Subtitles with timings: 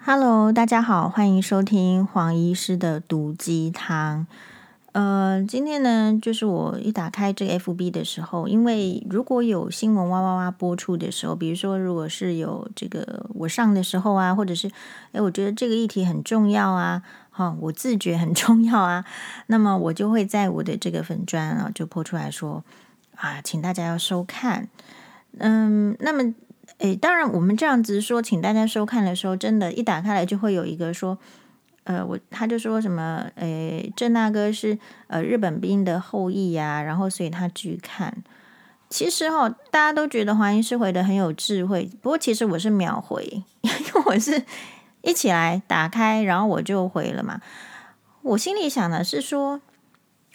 [0.00, 4.26] Hello，大家好，欢迎收听黄医师的毒鸡汤。
[4.92, 14.70] 呃，今天呢，就是我一打开这个 FB 的时候，因为如果有新闻哇哇哇播出的时候，比如说如果是有这个我上的时候啊，或者是
[15.12, 19.04] 诶，我觉得这个议题很重要啊，哈，我自觉很重要啊，
[19.48, 22.64] 那么我就会在我的这个粉专啊，就 po 出来说
[23.16, 24.68] 啊，请大家要收看。
[25.38, 26.32] 嗯，那么。
[26.78, 31.18] 诶，当然，我们这样子说，请大家收看的时候，真的，一打开来就会有一个说，
[31.82, 38.22] 呃，我他就说什么，诶，郑大哥是呃日本兵的后裔呀，然后所以他去看。
[38.88, 43.24] 其实哈、哦，大家都觉得华英师回的很有智慧，不过其实我是秒回，
[43.62, 44.44] 因为我是
[45.02, 47.40] 一起来打开，然后我就回了嘛。
[48.22, 49.60] 我心里想的是说，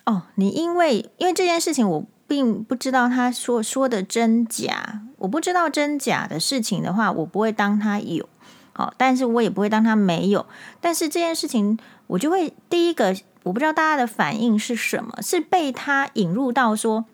[0.06, 2.06] 哦，你因为因为这件事情我。
[2.34, 8.28] 并不知道他说说的真假，我不知道真假的事情的话，我不会当他有，
[8.72, 10.48] 好，但是我也不会当他没有。
[10.82, 17.06] 但是这件事情，我就会第一个，我不知道大家的反应是什么，是被他引入到说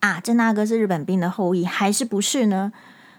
[0.00, 2.72] 啊，郑大哥是日本兵的后裔，还是不是呢？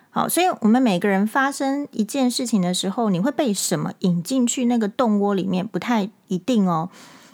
[0.10, 6.90] 好，所以我们每个人发生一件事情的时候，你会被什么引进去那个洞窝里面，不太一定哦。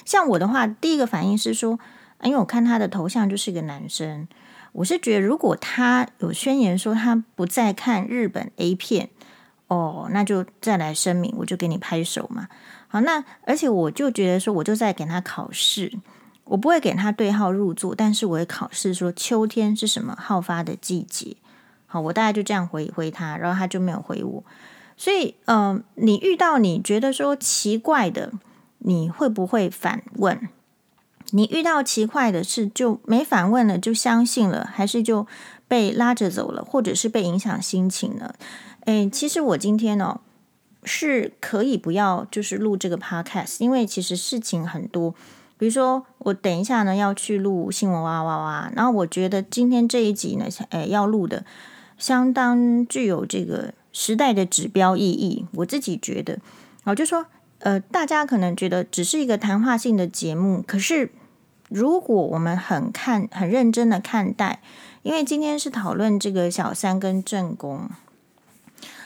[0.05, 1.79] 像我的话，第一个反应是说。
[2.23, 4.27] 因为我看他的头像就是一个男生，
[4.71, 9.09] 我是觉得如果他有宣言说他不再看日本 A 片，
[9.67, 12.47] 哦，那就再来声明，我就给你拍手嘛。
[12.87, 15.93] 好，那而且我就觉得说，我就在给他考试，
[16.45, 21.37] 我不会给他对号入座，但是我会考试说秋天是什么好发的季节。
[21.85, 24.43] 好，我大概就这样回回他，然后他就没有回我。
[24.97, 28.31] 所以，嗯、你遇到你觉得说奇怪的，
[28.79, 30.49] 你会不会反问？
[31.31, 35.27] 你遇到奇怪的事就没反问了，就相信了，还是就
[35.67, 38.33] 被拉着走了，或者是被影响心情呢？
[38.85, 40.21] 诶，其实我今天哦
[40.83, 45.13] 是可以不要就是录这个 podcast，因为其实事情很多。
[45.57, 51.45] 比如说我等一下呢要去录新闻哇哇哇，然后我觉得今天这一集呢，诶要录的
[51.97, 55.45] 相当具有这个时代的指标意义。
[55.53, 56.39] 我自己觉得，
[56.85, 57.25] 我就说
[57.59, 61.11] 呃，大家可能觉得只是一个谈话性的节目，可是。
[61.69, 64.59] 如果我们很看很认真的看待，
[65.03, 67.89] 因为今天是讨论这个小三跟正宫。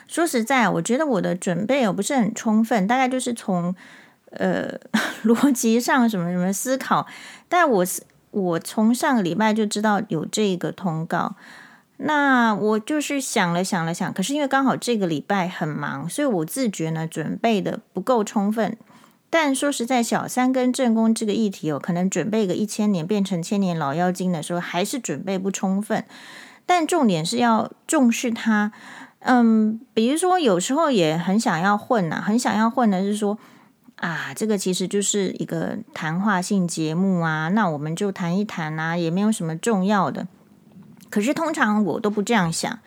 [0.08, 3.74] 说实在，我觉得我的准备也不是很充分，大概就是从
[4.32, 4.80] 呃
[5.26, 7.08] 逻辑上什么什么思考。
[7.50, 7.86] 但我
[8.32, 11.36] 我从上个礼拜就知道有这个通告，
[11.98, 18.78] 那我就是想了想了想，可是因为刚好这个礼拜很忙，所以我自觉呢准备的不够充分。
[19.36, 26.06] 但说实在，小三跟正宫这个议题哦，可能准备个一千年变成千年老妖精的时候，还是准备不充分。
[26.68, 28.72] 但重点是要重视它。
[29.22, 33.40] 嗯，比如说有时候也很想要混呐、很想要混的是说
[33.96, 40.28] 啊，这个其实就是一个谈话性节目啊，那我们就谈一谈啊，也没有什么重要的。
[41.10, 42.78] 可是通常我都不这样想，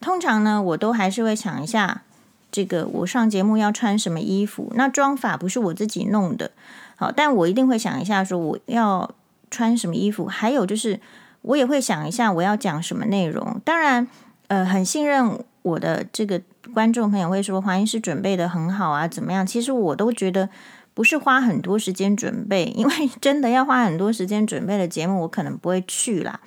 [0.00, 2.02] 通常呢，我都还是会想一下。
[2.52, 4.70] 这个我上节目要穿什么衣服？
[4.76, 6.50] 那妆法不是我自己弄的，
[6.96, 9.10] 好，但我一定会想一下，说我要
[9.50, 10.26] 穿什么衣服。
[10.26, 11.00] 还有就是，
[11.40, 13.58] 我也会想一下我要讲什么内容。
[13.64, 14.06] 当然，
[14.48, 16.42] 呃，很信任我的这个
[16.74, 19.46] 观众朋友会说黄医师准备得很好啊，怎么样？
[19.46, 20.50] 其实我都觉得
[20.92, 26.40] 不是花很多时间准备，因为 真的要花很多时间准备的节目，我可能不会去啦。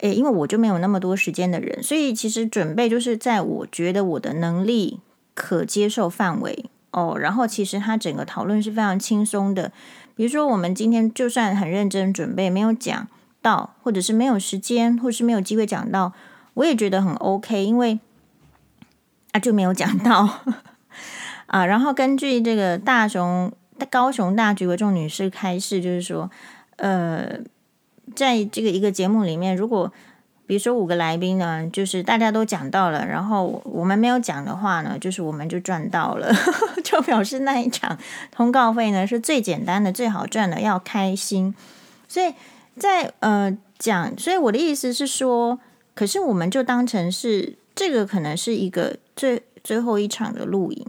[0.00, 5.00] 诶，因为我就没有那么多时间的人，所以其实准备就是在我觉得我的能力。
[5.36, 9.70] 可接受范围哦，然后其实他整个讨论是非常轻松的。
[10.14, 13.06] 比如说，我们今天就算很认真准备，没有讲
[13.42, 16.14] 到，或者是没有时间，或是没有机会讲到，
[16.54, 18.00] 我也觉得很 OK，因为
[19.32, 20.26] 啊就没有讲到
[21.48, 21.66] 啊。
[21.66, 23.52] 然后根据这个大雄
[23.90, 26.30] 高雄大橘为众女士开示，就是说，
[26.76, 27.40] 呃，
[28.14, 29.92] 在这个一个节目里面，如果
[30.46, 36.32] 比如说五个来宾呢，就是大家都讲到了，然后我们没有讲的话呢，就是我们就赚到了，
[36.84, 37.98] 就表示那一场
[38.30, 41.52] 通告费呢是最简单的、最好赚的，要开心。
[42.06, 42.32] 所以
[42.78, 45.58] 在呃讲，所以我的意思是说，
[45.94, 50.86] 可是我们就当成是这个可能是一个最最后一场的录影，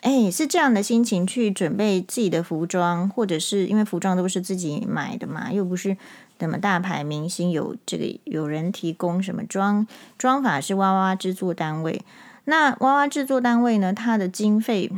[0.00, 5.96] 哎，是这样的心情去准备自己的服装，或者是因为服装都是自己买的嘛，又不是。
[6.38, 9.86] 什么大牌明星有这个有人提供什么妆
[10.18, 12.02] 妆法是哇哇制作单位，
[12.44, 14.90] 那哇哇制作单位呢，它的经费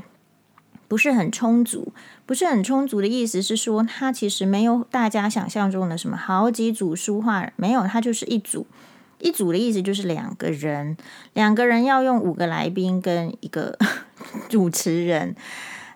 [0.88, 1.92] 不是很充足，
[2.24, 8.66] 不是很充足的意思是说，它其实没有大家想象中的什么好几组书画，没有，它就是一组，
[9.18, 10.96] 一组的意思就是两个人，
[11.32, 13.76] 两个人要用五个来宾跟一个
[14.48, 15.34] 主持人，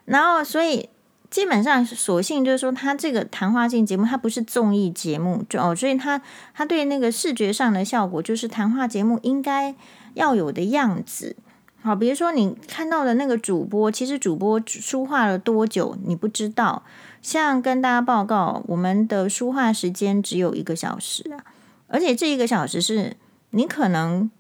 [0.05, 0.89] 然后所以
[1.31, 6.21] 基本上索性就是说，他这个谈话性节目，它不是综艺节目，就哦，所以他
[6.55, 9.75] 他对那个视觉上的效果，就是谈话节目应该
[10.15, 11.37] 要有的样子。
[11.81, 16.83] 好，比如说你看到的那个主播，其实主播说话了多久，你不知道。
[17.21, 21.45] 像跟大家报告，我们的说话时间只有一个小时啊，
[21.89, 23.17] 而且这一个小时是
[23.51, 24.31] 你可能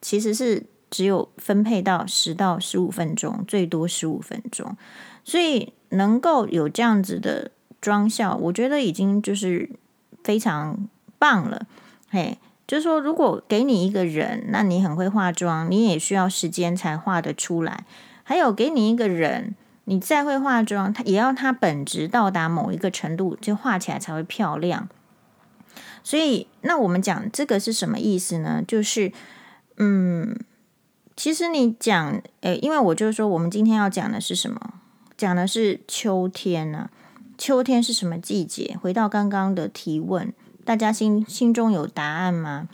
[0.00, 4.76] 其实是只有分配到十到十五分钟，最多十五分钟，
[5.24, 7.50] 所以能够有这样子的
[7.80, 9.70] 妆效，我觉得已经就是
[10.22, 11.66] 非常棒了，
[12.10, 12.38] 嘿。
[12.64, 17.84] 就是说，如果给你一个人，那你很会化妆，你也需要时间才画得出来。
[18.22, 19.54] 还有，给你一个人，
[19.84, 24.88] 你再会化妆，他也要他本质到达某一个程度，就画起来才会漂亮。
[26.02, 28.62] 所以，那我们讲这个是什么意思呢？
[28.66, 29.12] 就是，
[29.76, 30.34] 嗯，
[31.14, 34.74] 其实你讲，诶，因为我就是说，我们今天要讲的是什么？
[35.22, 36.90] 讲的是秋天呢、
[37.38, 38.76] 秋天是什么季节？
[38.82, 40.32] 回到刚刚的提问。
[40.64, 42.68] 大家心心中有答案吗？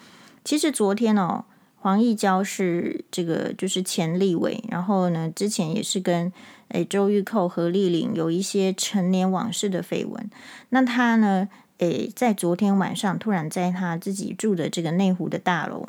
[0.45, 1.45] 其实昨天哦，
[1.77, 6.33] 黄义交是这个就是前立委，然后呢，之前也是跟
[6.69, 10.31] 诶周玉蔻、何丽玲有一些陈年往事的绯闻。
[10.71, 15.87] 那他呢，诶，在昨天晚上突然在他自己住的这个内湖的大楼，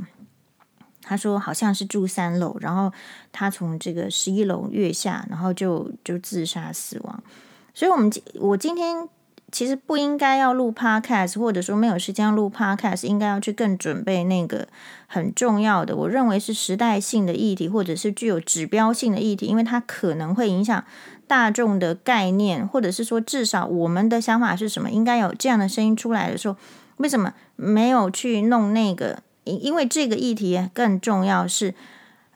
[1.10, 2.94] 他说好像是住三楼，然后
[3.32, 7.24] 他从这个十一楼跃下，然后就就自杀死亡。
[7.74, 9.10] 所以，我们今我今天。
[9.52, 14.68] 其实不应该要录 podcast，或者说没有时间录 podcast，应该要去更准备那个
[15.08, 20.86] 很重要的，我认为是时代性的议题，或者是具有指标性的议题，因为它可能会影响
[21.26, 26.56] 大众的概念，或者是说至少我们的想法是什么，应该有这样的声音出来的时候，
[26.98, 29.24] 为什么没有去弄那个？
[29.44, 31.74] 因因为这个议题更重要是，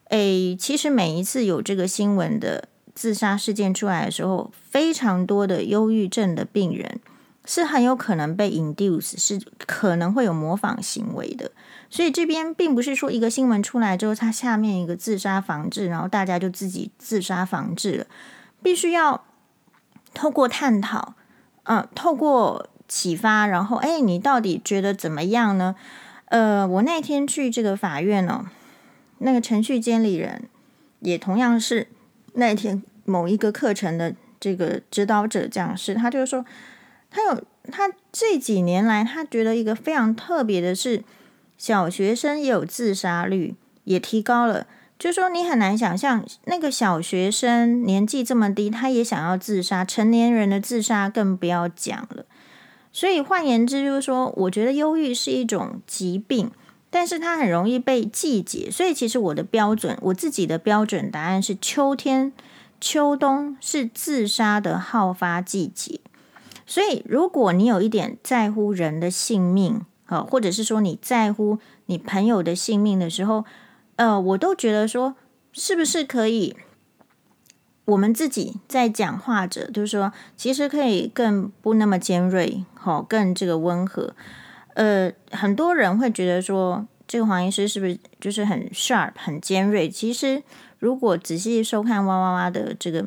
[0.10, 2.70] 诶，其实每一次有这个新闻的。
[2.96, 7.00] 自杀事件出来的时候，非常多的忧郁症的病人
[7.44, 11.52] 是很有可能被 induce，是可能会有模仿行为的。
[11.90, 18.06] 所以这边并不是说一个新闻出来之后，它下面一个自杀防治，然后大家就自己自杀防治了。
[18.62, 19.24] 必须要
[20.14, 21.16] 透过探讨，
[21.64, 25.76] 嗯，透过启发，然后，哎，你到底觉得怎么样呢？
[26.34, 28.46] 呃，我那天去这个法院哦，
[29.20, 30.50] 那个程序监理人
[31.02, 31.88] 也同样是。
[32.34, 36.44] 那天某一个课程的这个指导者讲师，他就是说，
[37.12, 41.04] 他有他这几年来，他觉得一个非常特别的是，
[41.56, 43.54] 小学生也有自杀率
[43.84, 44.66] 也提高了。
[44.98, 52.26] 就说你很难想象，那个小学生年纪这么低，他也想要自杀，成年人的自杀更不要讲了。
[52.94, 56.50] 所以换言之，就是说，我觉得忧郁是一种疾病。
[56.96, 62.32] 但是它很容易被季节，所以其实我的标准，我自己的标准答案是秋天、
[62.80, 66.00] 秋冬是自杀的好发季节。
[66.68, 71.58] 所以如果你有一点在乎人的性命，啊，或者是说你在乎
[71.88, 73.44] 你朋友的性命的时候，
[73.96, 75.16] 呃，我都觉得说，
[75.52, 76.56] 是不是可以，
[77.86, 84.16] 我们自己在讲话者，就是说，其实可以更不那么尖锐，好，更这个温和。
[84.76, 89.90] 呃，很多人会觉得说，这个黄医师是不是就是很 sharp、很尖锐？
[89.90, 90.42] 其实，
[90.80, 93.06] 如果仔细收看哇哇哇的这个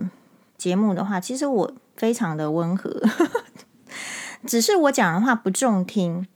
[0.57, 3.03] 节目的话，其实我非常的温和，
[4.47, 6.27] 只是我讲的话不中听，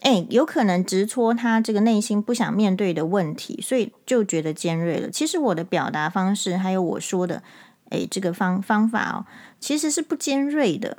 [0.00, 5.10] 哎，有可能直戳他这个内心不想面对的问题，所以就觉得尖锐了。
[5.10, 7.42] 其实我的表达方式，还有我说的，
[7.90, 9.26] 哎，这个方方法哦，
[9.60, 10.96] 其实是不尖锐的，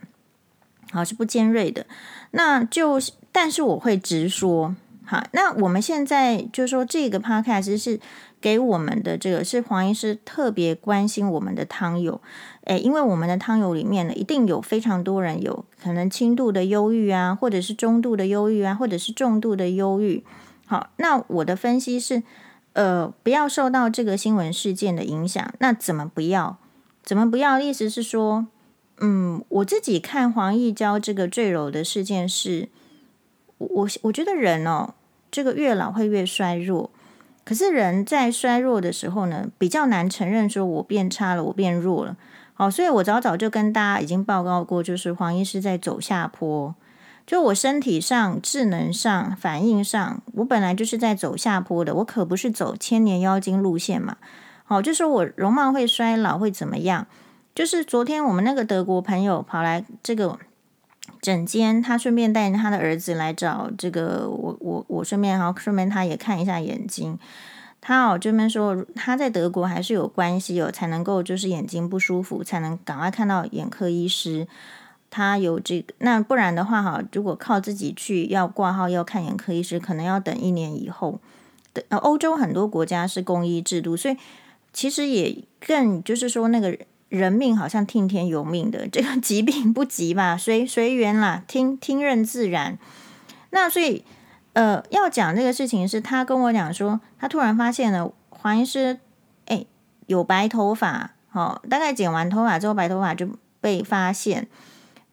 [0.92, 1.86] 好，是不尖锐的，
[2.32, 3.00] 那就。
[3.34, 7.98] 但是我会直说，好，那我们现在就说这个 podcast 是
[8.42, 12.20] 给我们的这个是黄医师特别关心我们的汤友，
[12.66, 20.26] 诶，因为我们的汤友里面呢，一定有非常多人有可能轻度的忧郁啊，或者是中度的忧郁啊，或者是重度的忧郁。
[20.66, 22.24] 好，那我的分析是，
[22.74, 25.54] 呃，不要受到这个新闻事件的影响。
[25.60, 26.58] 那怎么不要？
[27.04, 27.60] 怎么不要？
[27.60, 28.48] 意思是说，
[29.00, 32.70] 嗯，我自己看黄义娇这个坠楼的事件是。
[33.58, 34.96] 我我觉得人哦，
[35.30, 36.90] 这个越老会越衰弱。
[37.44, 42.18] 可是人在衰弱的时候呢，比较难承认说我变差了，我变弱了。
[42.56, 46.74] 好，所以我早早就跟大家已经报告过，就是黄医师在走下坡。
[47.28, 51.94] 就我身体上、智能上、反应上，我本来就是在走下坡的。
[51.98, 54.18] 我可不是走千年妖精路线嘛。
[54.72, 57.06] 哦，就是我容貌会衰老会怎么样？
[57.54, 60.40] 就是昨天我们那个德国朋友跑来这个。
[61.20, 67.18] 诊间，他顺便带他的儿子来找这个我，我我顺便，然后顺便他也看一下眼睛。
[67.80, 74.48] 他哦这边说他在德国还是有关系哦，才能够就是眼睛不舒服，才能赶快看到眼科医师。
[75.12, 81.20] 他有这个，那不然的话哈，如果靠自己去要挂号要看眼科医师，可能要等一年以后。
[81.74, 84.18] 的呃，欧洲很多国家是公医制度，所以
[84.74, 86.78] 其实也更就是说那个
[87.10, 92.78] 人命好像听天由命的，这个 疾病不急吧，随随缘啦，听听任自然。
[93.52, 94.04] 那所以。
[94.54, 99.00] 呃，要讲这个事情是他跟我讲说，他突然发现了黄医师，
[99.46, 99.66] 哎，
[100.08, 103.30] 有白头发，哦，大概剪完头发之后，白头发就
[103.62, 104.46] 被发现，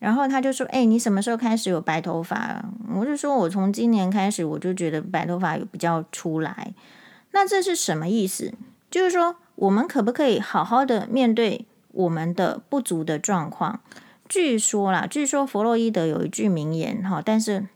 [0.00, 2.64] 然后他就说，哎，你什么时候开始有白头发？
[2.96, 6.74] 我就说我从今年开始，我就觉得白头发有比较出来。
[7.30, 8.52] 那这是什么意思？
[8.90, 13.80] 就是说，我们可不可以好好的面对我们的不足的状况？
[14.28, 17.66] 据说啦，据说弗洛伊德有一句名言，哈，但是。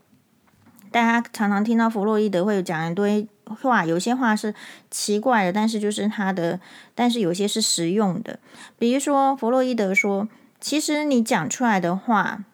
[0.92, 4.54] 大家常常听到弗洛伊德会讲一堆话，有些话是
[4.90, 6.60] 奇怪的，但是就是他的，
[6.94, 8.38] 但是有些是实用的。
[8.78, 10.28] 比如说，弗洛伊德说，
[10.60, 12.44] 其实你讲出来的话，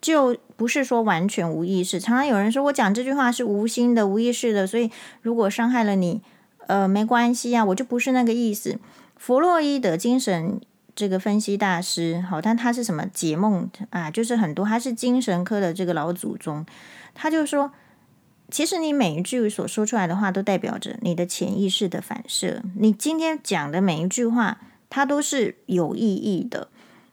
[0.00, 1.98] 就不是说完全无意识。
[1.98, 6.22] 常常有人说我讲这句话是无心的、无意识的，所以如果伤害了你，
[6.68, 8.78] 呃，没关系啊，我就不是那个意思。
[9.16, 10.60] 弗洛伊德精神
[10.94, 14.10] 这个分析大师，好，但他是什么解梦啊？
[14.10, 16.64] 就是很多，他是精神科的这个老祖宗。
[17.14, 17.72] 他就说，
[18.50, 22.62] 其实你每一句所说出来的话，都代表着你的潜意识的反射。
[22.76, 24.60] 你今天讲的每一句话，
[24.90, 26.68] 它都是有意义的。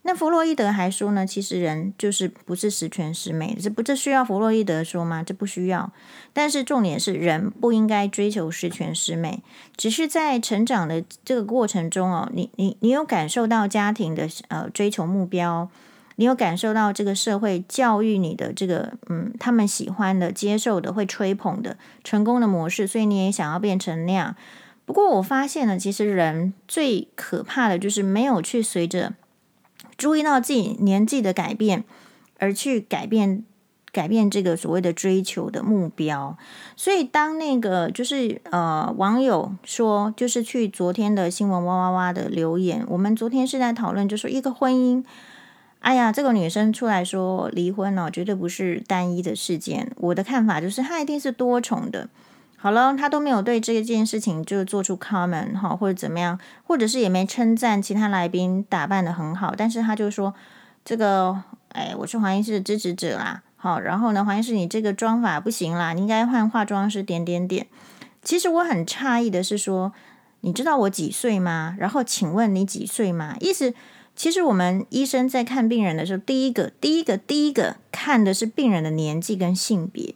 [0.08, 5.24] 那弗洛伊德还说呢，其实人就是不是十全十美，这不这需要弗洛伊德说吗？
[5.24, 5.92] 这不需要。
[6.32, 9.42] 但是重点是，人不应该追求十全十美，
[9.76, 15.68] 只是在成长的这个过程中哦，你你你有感受到家庭的呃追求目标。
[16.18, 24.34] 你有感受到这个社会教育你的这个，嗯，他们喜欢的、接受的、会吹捧的成功的模式，所以你也想要变成那样。
[24.86, 29.12] 不过我发现呢，其实人最可怕的就是没有去随着
[29.98, 31.84] 注意到自己年纪的改变
[32.40, 33.44] 而去改变
[33.92, 36.38] 改变这个所谓的追求的目标。
[36.76, 45.04] 所以当那个就是呃网友说，就是去昨天的新闻哇哇哇的留言，我们昨天是在讨论，就说一个婚姻。
[45.80, 49.92] 哎呀，这个女生出来说离婚哦，绝对不是单一的事件。
[49.98, 52.10] 我的看法就是，她一定是多重的。
[52.66, 60.34] 好了，他都没有对这件事情就做出 comment 哈，或者怎么样，或者是也没称赞其他来宾打扮的很好，但是他就说
[60.84, 63.44] 这个，哎，我是黄医师的支持者啦。
[63.56, 67.68] 好，然后呢，黄医师你这个妆法不行啦，你应该换化妆师点点点。
[68.24, 69.94] 其实我很诧异的是说，
[70.42, 71.76] 你知道我几岁吗？
[71.78, 73.36] 然后请问你几岁吗？
[73.42, 73.76] 意思。
[74.16, 80.16] 其实我们医生在看病人的时候，第一个、第一个、第一个看的是病人的年纪跟性别，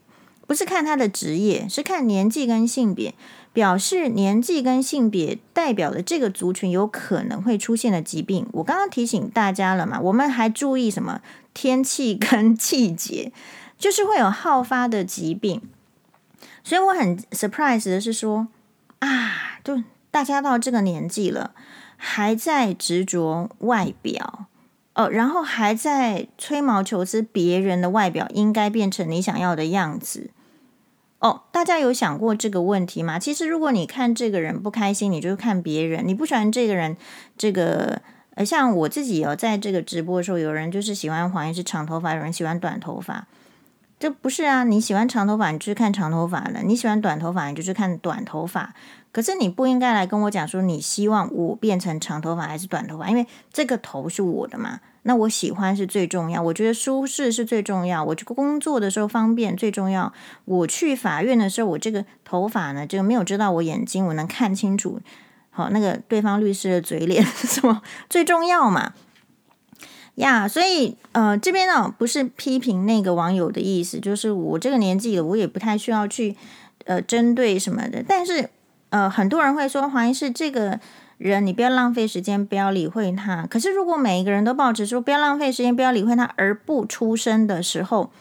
[0.50, 3.13] 不是看他的职业，是看年纪跟性别，
[3.53, 8.48] 表示年纪跟性别代表的这个族群有可能会出现的疾病。
[8.53, 11.22] 我刚刚提醒大家了嘛，我们还注意什么？
[11.53, 13.32] 天气跟季节，
[13.77, 15.62] 就是会有好发的疾病。
[16.63, 18.48] 所以我很 surprise 的是说，
[18.98, 21.51] 啊，就大家到这个年纪了。
[22.01, 24.48] 还在执着外表，
[24.96, 30.32] 哦，然后还在吹毛求疵，别人的外表应该变成你想要的样子，
[31.19, 33.19] 哦，大家有想过这个问题吗？
[33.19, 36.95] 其实，如果你看这个人不开心，你就看别人；你不喜欢这个人，
[37.38, 38.01] 这个
[38.35, 43.27] 呃，像我自己有在这个直播的时候，有人就是喜欢黄医师长头发，有人喜欢短头发，
[43.99, 44.63] 这不是啊？
[44.63, 48.73] 你喜欢长头发，你就去看长头发的；你喜欢短头发，你就去看短头发。
[49.11, 54.79] 可是你不应该来跟我讲说你希望我变成长头发还是短头发，因为这个头是我的嘛。
[55.03, 60.13] 那我喜欢是最重要，我觉得舒适是最重要，我这个工作的时候方便最重要。
[60.45, 64.99] 我去法院的时候，我这个头发呢，就没有遮到我眼睛，我能看清楚。
[65.49, 68.93] 好，那个对方律师的嘴脸是 什么最重要嘛？
[70.15, 76.35] 呀，所以呃，这边呢不是批评那个网友的意思，就是我这个年纪了，我也不太需要去
[76.85, 78.49] 呃针对什么的，但是。
[78.89, 80.79] 呃，很多人会说黄医师这个
[81.17, 83.46] 人，你不要浪费时间，不要理会他。
[83.50, 88.12] 可是如果每一个人都抱着说不要浪费时间，不要理会他而不出声的时候，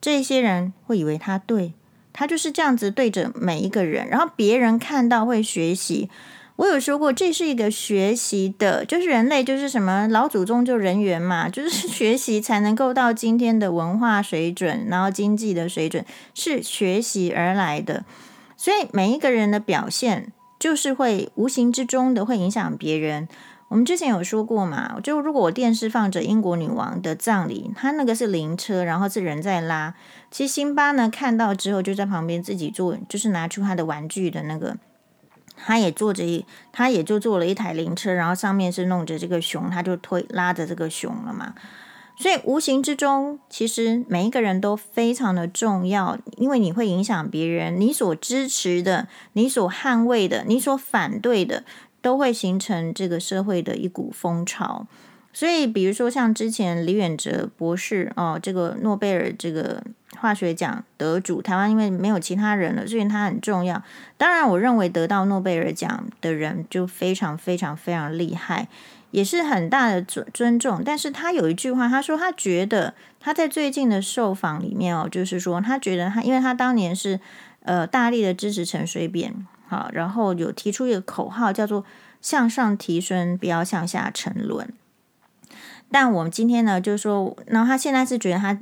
[0.00, 1.72] 这些人会以为他对，
[2.12, 6.08] 他就是这样子对着每一个人，然后别人看到会学习。
[6.56, 18.04] 我有说过，这是一个学习的，就是人类就是什么老祖宗就人缘嘛，就是 学习才能够到今天的文化水准，然后经济的水准是学习而来的。
[18.64, 23.28] 所以每一个人的表现，就是会无形之中的会影响别人。
[23.68, 29.94] 我们之前有说过嘛，就如果我电视放着英国女王的葬礼，他那个是灵车，然后是人在拉。
[30.30, 34.78] 其实辛巴呢看到之后，就在旁边自己做，就是拿出他的玩具的那个
[35.58, 41.54] 他也坐着一，他也就坐了一台灵车，然后上面是弄着这个熊，他就推拉着这个熊了嘛。
[42.16, 51.64] 所以无形之中，其实每一个人都非常的重要，因为你会影响别人，你所支持的、你所捍卫的、你所反对的，
[52.00, 54.86] 都会形成这个社会的一股风潮。
[55.32, 59.82] 所以，比如说像之前李远哲博士哦，这个诺贝尔这个
[60.16, 63.82] 化学奖得主，台湾因为没有其他人了，所以他很重要。
[64.16, 68.68] 当然，我认为得到诺贝尔奖的人就非常非常非常厉害。
[69.14, 77.20] 也是很大的尊尊重，但是他有一句话，他说他觉得他在最近的受访里面哦，就是说他觉得他，因为他当年是
[77.62, 81.84] 呃大力的支持陈水扁，好，然后有提出一个口号叫做
[82.20, 84.68] 向上提升，不要向下沉沦。
[85.92, 88.58] 但我们今天呢，就是说，那他现在是觉得他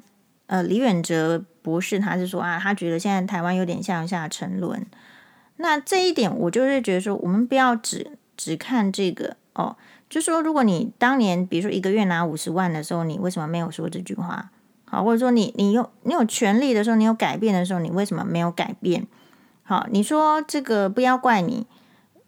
[0.48, 4.84] 呃李远哲博士，他是说啊，他觉得现在台湾有点向下沉沦。
[5.56, 9.76] 那这一点，我就是觉得说，我们不要只只看这个哦。
[10.12, 14.50] 就说，如果你当年比如说一个月拿五十万的时候，你为什么没有说这句话？
[14.84, 19.06] 好，或者说你你有你有权利的时候，你有改变的时候，你为什么没有改变？
[19.62, 21.66] 好，你说这个不要怪你，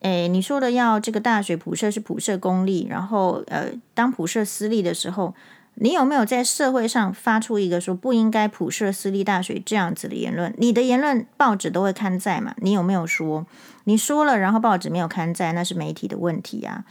[0.00, 5.34] 诶，你说的要这个大学普设是普设公立，然后呃，当普设私立的时候，
[5.74, 10.54] 你有没有在社会上发出一个说不应该普设私立大学这样子的言论？
[10.56, 12.54] 你的言论报纸都会刊载嘛？
[12.62, 13.44] 你有没有说？
[13.84, 16.86] 你说了，然后报纸没有刊载，那是媒体的问题啊。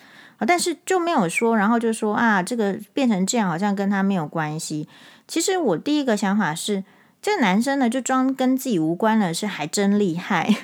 [0.46, 4.88] 但是就没有说，然后就说啊，这个变成这样，好像跟他没有关系。
[5.28, 6.84] 其实我第一个想法是，
[7.22, 10.56] 这个男生呢，就装跟自己无关了，是还真厉害。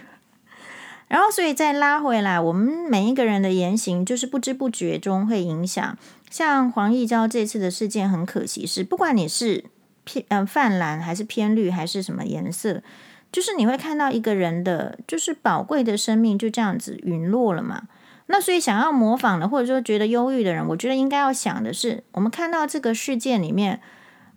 [1.07, 5.97] 然后，所以再拉回来，我们每一个人的言行，就是不知不觉中会影响。
[6.29, 9.65] 像黄义娇这次的事件，很可惜是，不管你是
[10.03, 12.83] 偏嗯泛蓝还是偏绿还是什么颜色，
[13.31, 17.83] 就是你会看到一个人的，就是宝贵的生命就这样子陨落了嘛。
[18.31, 23.81] 那所以想要模仿的，或者说觉得忧郁的人，我觉得应该要想的是，我们看到这个事件里面，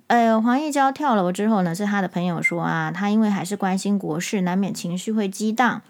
[0.06, 5.82] 呃，黄义娇跳楼之后呢，是他的朋友说啊，他因为还是关心国事，难免情绪会激荡，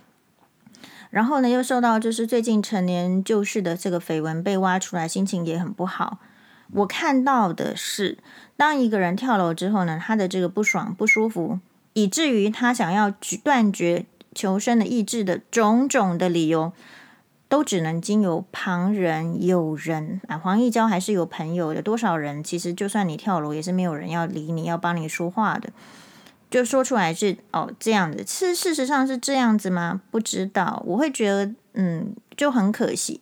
[1.10, 6.18] 然后呢，又受到就是最近陈年旧事的这个绯闻被挖出来，心情也很不好。
[6.72, 8.18] 我看到的是，
[8.56, 11.60] 当一个人跳楼之后呢，他的这个不爽、不舒服，
[11.92, 13.12] 以至于他想要
[13.44, 16.72] 断绝求生的意志的种种的理由。
[17.52, 21.82] 都只能经由旁人、友人啊，黄义交还是有朋友的。
[21.82, 25.68] 多少人其实就算你跳楼，也是没有人要理你，要帮你说话的。
[26.50, 30.00] 就说出来是哦这样子，是事实上是这样子吗？
[30.10, 30.82] 不知道。
[30.86, 33.20] 我会觉得嗯，就很可惜。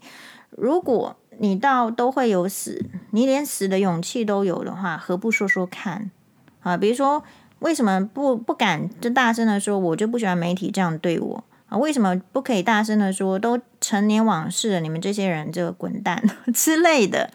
[0.50, 6.12] 如果你到都会有死，你连死的勇气都有的话，何不说说看
[6.60, 6.76] 啊？
[6.76, 7.24] 比如说
[7.58, 11.44] 为什么不不敢就大声的说，我就不喜欢媒体这样对我。
[11.68, 13.36] 啊，为什么不可以大声的说？
[13.36, 16.22] 都陈年往事了，你们这些人就滚蛋
[16.54, 17.30] 之类的。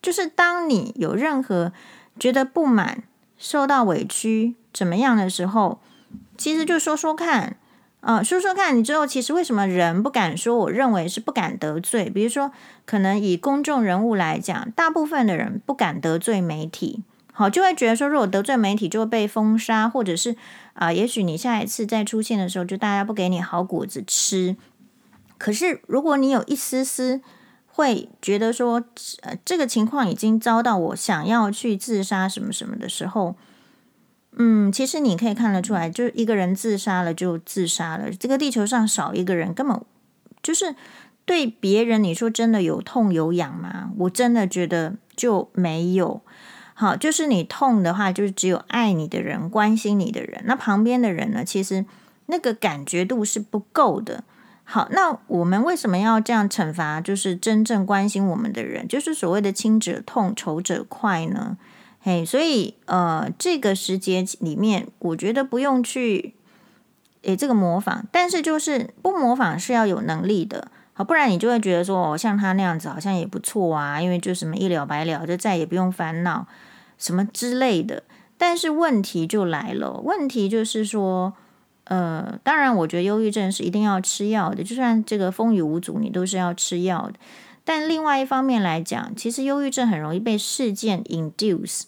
[0.00, 1.72] 就是当你有任何
[2.18, 3.02] 觉得不满、
[3.38, 5.80] 受到委屈怎么样的时候，
[6.36, 7.56] 其实就说说看，
[8.00, 10.56] 啊、说说看你之后，其实为什么人不敢说？
[10.58, 12.10] 我认为是不敢得罪。
[12.10, 12.50] 比如说，
[12.84, 17.04] 可能以公众人物来讲，大部分的人不敢得罪媒体。
[17.32, 20.36] 好，就会觉得说，如果得罪媒体就会被封杀，或者是
[20.74, 24.56] 啊、也许你下一次再出现的时候，就大家不给你好果子吃。
[25.42, 27.20] 可是，如果你有一丝丝
[27.66, 28.80] 会觉得说，
[29.22, 33.34] 呃，这个情况已经遭到我想要去自杀什么什么的时候，
[34.36, 39.80] 嗯，其实你可以看得出来，就是一个人自杀了就自杀了，这个地球上少一个人，根本
[40.40, 40.76] 就是
[41.24, 43.90] 对别人你说真的有痛有痒吗？
[43.98, 46.20] 我真的觉得就没有。
[46.74, 51.44] 好，就是你痛的话，就是只有爱你的人、关心你的人，那旁边的人呢？
[51.44, 51.84] 其实
[52.26, 54.22] 那个感觉度是不够的。
[54.72, 56.98] 好，那我们为什么要这样惩罚？
[56.98, 61.58] 就是真正关心我们的人，就是所谓的亲者痛，仇者快呢？
[62.00, 66.32] 嘿，所以呃，这个时节里面，我觉得不用去
[67.20, 70.68] 诶这个模仿，但是就是不模仿是要有能力的。
[70.94, 76.46] 好，不然你就会觉得说，哦，像他那样子好像也不错啊，因为就什么一了百了，就再也不用烦恼
[76.96, 78.04] 什么之类的。
[78.38, 81.34] 但是问题就来了，问题就是说，
[81.84, 87.14] 呃，当然我觉得忧郁症是一定要吃药的，就算这个风雨无阻，你都是要吃药的。
[87.64, 91.82] 但另外一方面来讲，其实忧郁症很容易被事件 induce，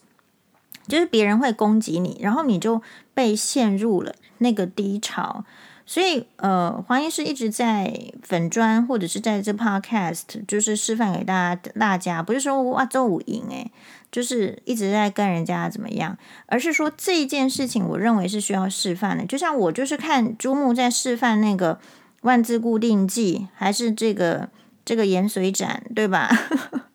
[0.87, 5.44] 就是别人会攻击你，然后你就被陷入了那个低潮。
[5.86, 7.92] 所以，呃，黄医师一直在
[8.22, 13.70] 粉砖或者是在这 podcast，就是示范给大家，大家不是说哇周五赢诶，
[14.10, 16.16] 就是一直在跟人家怎么样，
[16.46, 19.26] 而是说这一件事情，我认为是需要示范的。
[19.26, 21.78] 就像我就是看珠穆在示范那个
[22.22, 24.48] 万字固定剂，还是这个
[24.86, 26.30] 这个盐水斩，对吧？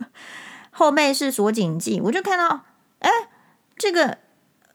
[0.72, 2.62] 后背是锁紧剂，我就看到，
[3.00, 3.12] 哎，
[3.78, 4.18] 这个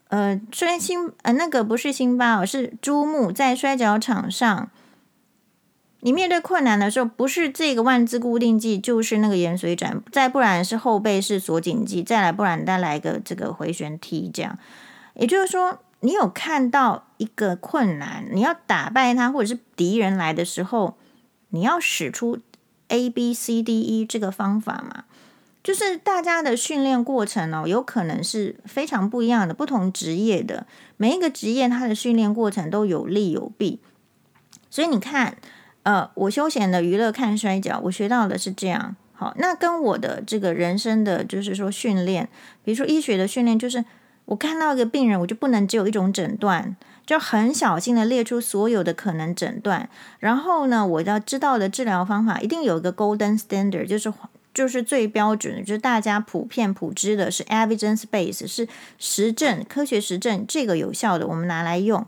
[0.08, 4.70] 呃，摔辛呃，那个不是辛巴哦，是猪木在摔角场上。
[6.00, 14.58] 你面对困难的时候，不是这个万字固定技，就是那个盐水斩，再不然是后背式锁紧技，再来不然再来一个这个回旋踢，这样。
[15.14, 20.98] 也就是说，你有看到一个困难，你要打败他，或者是敌人来的时候，
[21.48, 22.38] 你要使出
[22.88, 25.04] A B C D E 这个方法嘛？
[25.64, 33.80] 就是大家的训练过程哦，有可能是非常不一样的，不同职业的每一个职业，它的训练过程都有利有弊，
[34.70, 35.36] 所以你看。
[35.84, 38.96] 呃，我休闲的娱乐看摔跤，我学到的是这样。
[39.12, 42.26] 好，那跟我的这个人生的就是说训练，
[42.64, 43.84] 比如说医学的训练，就是
[44.24, 46.74] 我看到一个病人，我就不能只有一种诊断，
[47.04, 49.90] 就很小心的列出所有的可能诊断。
[50.20, 54.10] 然后呢，我要知道的治疗方法一定有一个 golden standard，就是
[54.54, 58.66] 就是最标准的，就是大家普遍普知的是 evidence base，是
[58.98, 62.06] 实证科学实证，这个有效的，我们拿来用。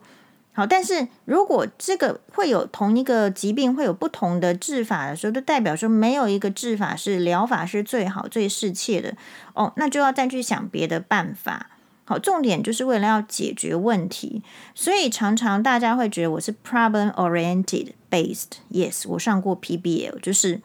[0.52, 9.14] 好，但是如果这个会有同一个疾病会有不同的治法的时候，就代表说没有一个治法是疗法是最好最适切的
[9.52, 11.68] 哦，那就要再去想别的办法。
[12.06, 14.42] 好，重点就是为了要解决问题，
[14.74, 18.52] 所以常常大家会觉得我是 problem oriented based。
[18.70, 20.62] Yes，我上过 PBL，就是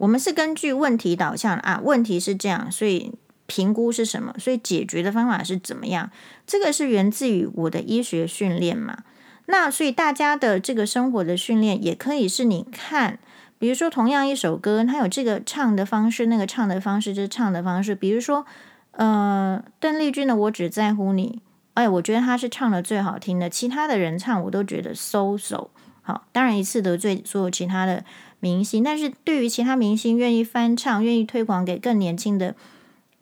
[0.00, 3.12] 我们是根据问题导向啊，问题是这样，所以
[3.44, 6.10] 评估是什么，所以解决的方法是怎么样。
[6.46, 9.04] 这个是源自于我的医学训练嘛。
[9.44, 13.18] 那所以大家的这个生活的训练也可以是你看，
[13.58, 17.94] 比如说同样一首歌，它有这个唱的方式，那个唱的方式就是唱的方式。
[17.94, 18.46] 比如说，
[18.92, 21.42] 呃，邓丽君的《我只在乎你》，
[21.74, 25.68] 哎，我觉得她是唱的最好听的，其他的人唱我都觉得 so so。
[26.02, 28.02] 好，当然一次得罪所有其他的
[28.40, 32.54] 明星，但是对于其他明星愿意翻唱、愿意推广给更年轻的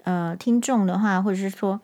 [0.04, 1.81] 呃听众的话，或者是说。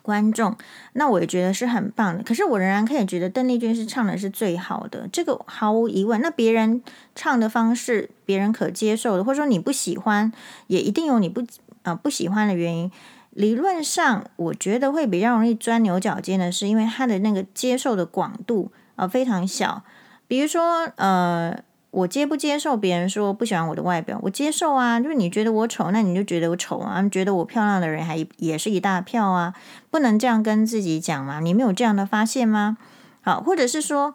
[0.00, 0.56] 观众，
[0.94, 2.24] 那我也觉得是很棒的。
[2.24, 6.18] 可是我仍然可以觉得邓丽君是唱的是最好的，这个毫无疑问。
[6.22, 6.82] 那别人
[7.14, 10.32] 唱的方式，别人可接受的，或者说你不喜欢，
[10.68, 11.42] 也一定有你不
[11.82, 12.90] 啊、呃、不喜欢的原因。
[13.32, 19.82] 理论上，我觉得会比较容易钻牛角尖的是，因为他的那个接受的广度啊、呃、非常小。
[20.26, 21.54] 比如说，呃。
[21.90, 24.18] 我接不接受别人说不喜欢我的外表？
[24.22, 27.02] 我接受啊，就是你觉得我丑，那你就觉得我丑啊。
[27.10, 29.54] 觉得我漂亮的人还也是一大票啊，
[29.90, 31.40] 不能这样跟自己讲嘛？
[31.40, 32.76] 你没有这样的发现吗？
[33.22, 34.14] 好，或者是说，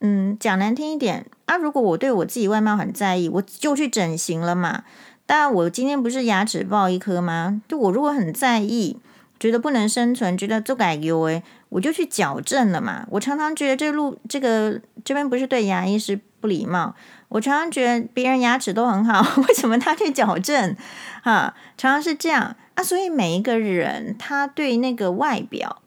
[0.00, 4.82] 嗯，讲难听一点啊，如果我对我自己外貌很在意，我就去整形了嘛。
[5.24, 7.62] 但，我今天不是牙齿爆一颗吗？
[7.68, 8.98] 就我如果很在意，
[9.38, 13.06] 觉得不能生存，觉得做改优诶，我就去矫正了嘛。
[13.10, 16.18] 我常常觉得这路这个这边不是对牙医是。
[16.42, 16.96] 不礼貌，
[17.28, 20.76] 我常常觉得别人牙齿都很好， 为什么他去矫正？
[21.22, 22.82] 哈，常常是这样啊。
[22.82, 25.80] 所以每一个人他对那个外表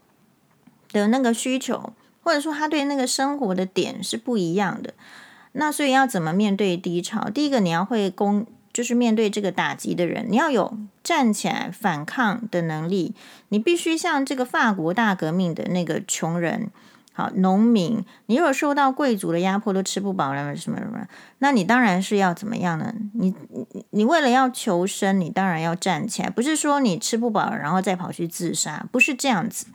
[0.93, 1.91] 的那个需求，
[2.23, 4.93] 或者说他对那个生活的点是不一样的。
[5.51, 7.29] 那所以要怎么面对低潮？
[7.29, 13.13] 第一个你要会攻，就是面对这个打击的人，你要有站起来反抗的能力。
[13.49, 16.71] 你必须像这个法国大革命的那个穷人。
[17.17, 21.07] 好，农民，你如果受到贵族的压迫，都吃不饱了，什么什么，
[21.39, 22.93] 那你当然是要怎么样呢？
[23.13, 29.67] 你你你为了要求生，你当然要站起来，不是说你吃不饱然后再跑去自杀，不是这样子。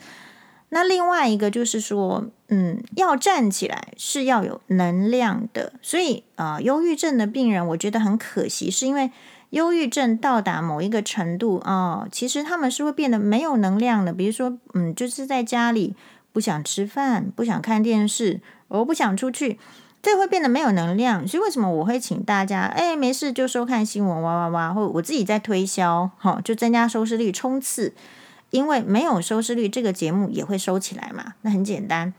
[0.69, 5.73] 那另外一个就是说，嗯，要站起来是要有能量的。
[5.81, 9.11] 所以啊，忧郁症的病人，我觉得很可惜，是因为
[9.49, 14.13] 忧郁症到达某一个程度啊，哦，其实他们是会变得没有能量的。
[14.13, 15.97] 比如说，嗯，就是在家里。
[16.33, 19.59] 不想吃饭，不想看电视，我不想出去，
[20.01, 21.27] 这会变得没有能量。
[21.27, 27.93] 所以为什么我会请大家，哎，没事就收看新闻，哇哇哇，或我自己在推销，哈，就增加收视率冲刺。
[28.51, 32.13] 因为没有收视率，这个节目也会收起来嘛，那很简单。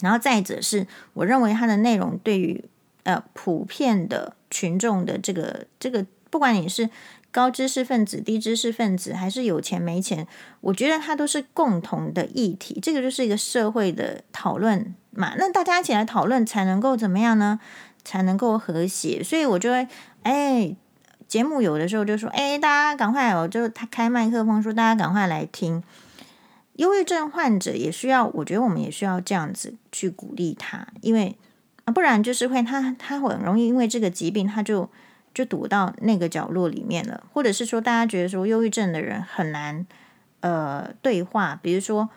[0.00, 2.64] 然后再者是，我认为它的内容对于
[3.02, 6.88] 呃普遍的群众的这个这个，不管你是。
[7.30, 10.26] 高知识分子、低知识分子，还是有钱没钱，
[10.62, 12.78] 我觉得它都是共同的议题。
[12.80, 15.34] 这个就是一个社会的讨论嘛。
[15.36, 17.60] 那大家一起来讨论，才能够怎么样呢？
[18.02, 19.22] 才能够和谐。
[19.22, 19.86] 所以我就会，
[20.22, 20.74] 哎，
[21.28, 25.82] 节目有的时候就说，哎，大家赶快哦，就他开麦克风说，大家赶快来听。
[26.76, 31.36] 忧郁症患者也需要，我觉得我们也需要这样子去鼓励他，因为
[31.84, 34.88] 啊，不然就是会他他很容易因为这个疾病他就。
[35.34, 39.86] 就躲到那个角落里面了，或者是说，大家觉得说忧郁症的人很难
[40.40, 41.58] 呃对话。
[41.62, 42.08] 比如说，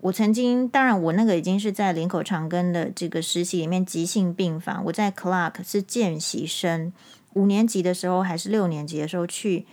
[0.00, 6.92] 我曾经，当然我那个已经是在林口长庚的这个实习里面急性病房，我在 Clark 是见习生，
[7.34, 9.66] 五年级的时候还是六年级的时候去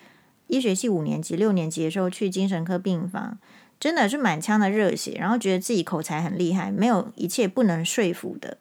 [0.48, 3.40] 医学系五年级六年级的时候去精神科病房，
[3.80, 8.58] 真的是满腔的热血，然后觉得自己口才很厉害，没有一切不能说服的，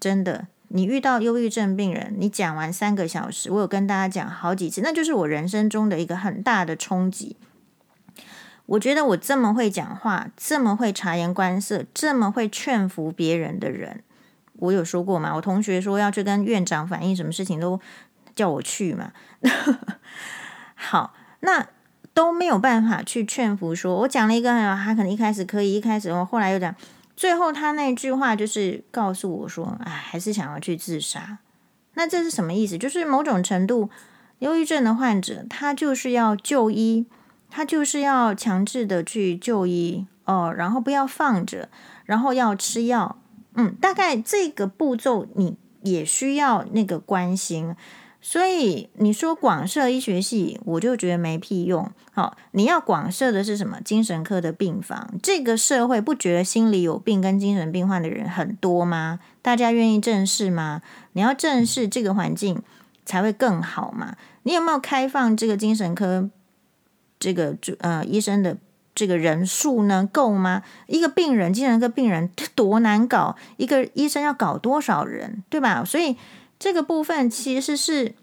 [0.00, 0.46] 真的。
[0.74, 7.36] 你遇到忧郁症病人，你讲完三个小时，我有跟大家讲好几次，那就是我人生中的一个很大的冲击。
[8.64, 14.02] 我觉得我这么会讲话，这么会察言观色，这么会劝服别人的人，
[14.54, 15.34] 我有说过吗？
[15.36, 17.78] 我同学说要去跟院长反映什么事情，都
[18.34, 19.12] 叫我去嘛。
[20.74, 21.66] 好，那
[22.14, 24.00] 都没有办法去劝服说。
[24.00, 26.74] 我讲了一个，他可能一开始可以，一开始我后来又讲，
[27.16, 31.38] 最后他那句话就是告诉我说：“哎，还是想要去自杀。”
[31.94, 32.78] 那这是什么意思？
[32.78, 33.90] 就是某种程度，
[34.38, 37.06] 忧郁症的患者他就是要就医。
[37.54, 41.68] 他就是要强制的去就医哦，然后不要放着，
[42.06, 43.18] 然后要吃药，
[43.56, 47.76] 嗯，大概这个步骤你也需要那个关心。
[48.24, 51.90] 所以你说广设医学系，我就觉得没屁用。
[52.12, 53.80] 好，你要广设的是什么？
[53.84, 55.10] 精神科的病房。
[55.20, 59.18] 这个社会不觉得心里有病跟精神病患的人很多吗？
[59.42, 60.82] 大家愿意正视吗？
[61.14, 62.62] 你要正视这个环境
[63.04, 64.16] 才会更好嘛。
[64.44, 66.30] 你有没有开放这个精神科？
[67.18, 68.56] 这个呃医生的
[68.94, 70.62] 这个人数呢，够吗？
[70.86, 75.84] 一个病人，精神科病人多难搞，一个医生要搞多少人，对吧？
[75.84, 76.16] 所以
[76.62, 78.14] 这个部分其实是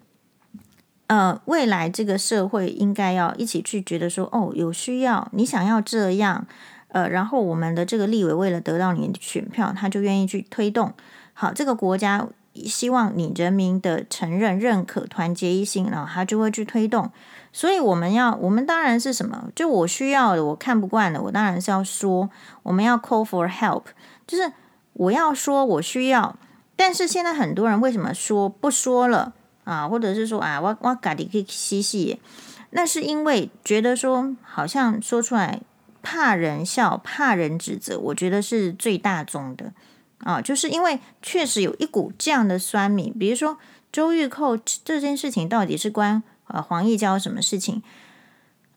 [1.08, 6.48] 呃未来这个社会应该要一起去觉得说，哦，有需要，你想要这样，
[6.88, 10.94] 呃，然后我们的这个立委为了得到你的选票，他就愿意去推动。
[11.34, 17.12] 好，这个国家希望你人民的承认、认可、团结一心，然后他就会去推动。
[17.52, 19.50] 所以我们要，我们当然是什么？
[19.54, 22.30] 就我需要的，我看不惯的，我当然是要说，
[22.64, 23.84] 我们要 call for help，
[24.26, 24.54] 就是
[24.94, 26.38] 我要说我需要。
[26.80, 29.34] 但是现在很多人为什么说不说了
[29.66, 29.86] 啊？
[29.86, 32.22] 或者是说啊，我我家里可以嬉戏，
[32.70, 35.60] 那是因为觉得说好像说出来
[36.02, 38.00] 怕人笑，怕人指责。
[38.00, 39.74] 我觉得是最大宗的
[40.20, 43.58] 啊，就是因为确实有一股这样的酸民，比如说
[43.92, 46.24] 周玉蔻这件事情到底是关。
[46.48, 47.84] 呃，黄义交什么事情？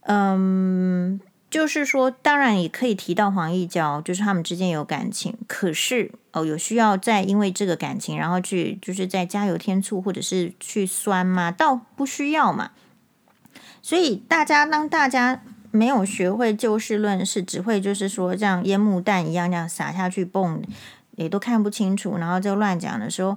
[0.00, 1.20] 嗯，
[1.52, 5.36] 就是说，当然也可以提到黄义交，就是他们之间有感情。
[5.46, 11.50] 可是哦，有需要再因为这个感情，然后去就是再加油添醋，或者是去酸吗？
[11.52, 12.70] 倒不需要嘛。
[13.82, 20.62] 所以大家当大家没有学会就事论事，只会就是说这样烟幕弹一样这样撒下去，蹦
[21.16, 23.36] 也都看不清楚，然后就乱讲的时候，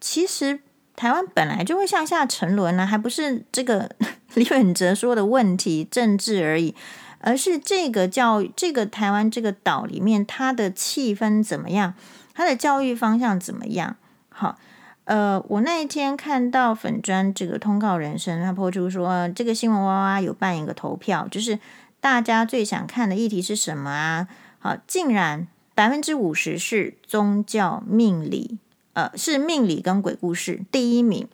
[0.00, 0.58] 其实。
[0.94, 3.90] 台湾本来就会向下沉沦呢，还不是这个
[4.34, 6.74] 李远哲说的问题政治而已，
[7.22, 11.94] 而是这个教育，这个台湾这个岛里面，它的气氛怎么样，
[12.34, 13.96] 它的教育方向怎么样？
[14.28, 14.58] 好，
[15.04, 21.58] 呃，我那一天看到粉专这个通告人生，他抛出说，这个新闻哇哇有办一个投票，就是
[22.00, 24.28] 大家最想看的议题是什么啊？
[24.58, 28.58] 好，竟然百分之五十是宗教命理。
[28.94, 31.26] 呃，是命理跟鬼故事第一名，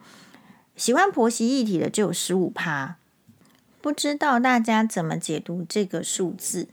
[0.76, 2.94] 喜欢婆媳议题的只有十五趴，
[3.88, 6.68] 不知道大家怎么解读这个数字，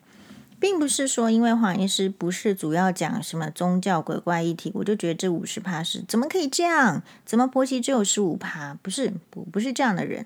[0.59, 7.01] 并不是说因为黄医师不是主要讲什么宗教鬼怪议题，我就觉得这五十趴是怎么可以这样？
[7.25, 8.77] 怎么婆媳只有十五趴？
[8.81, 10.25] 不是，不不是这样的人。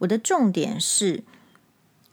[0.00, 1.24] 我的重点是，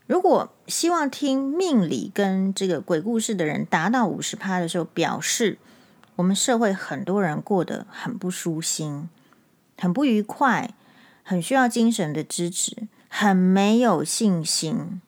[0.06, 5.58] 如果希望听命理跟这个鬼故事的人达到五十趴的时候，表示。
[6.14, 9.10] 我们社会很多人过得很不舒心，
[9.76, 10.70] 很不愉快，
[11.22, 15.00] 很需要精神的支持，很没有信心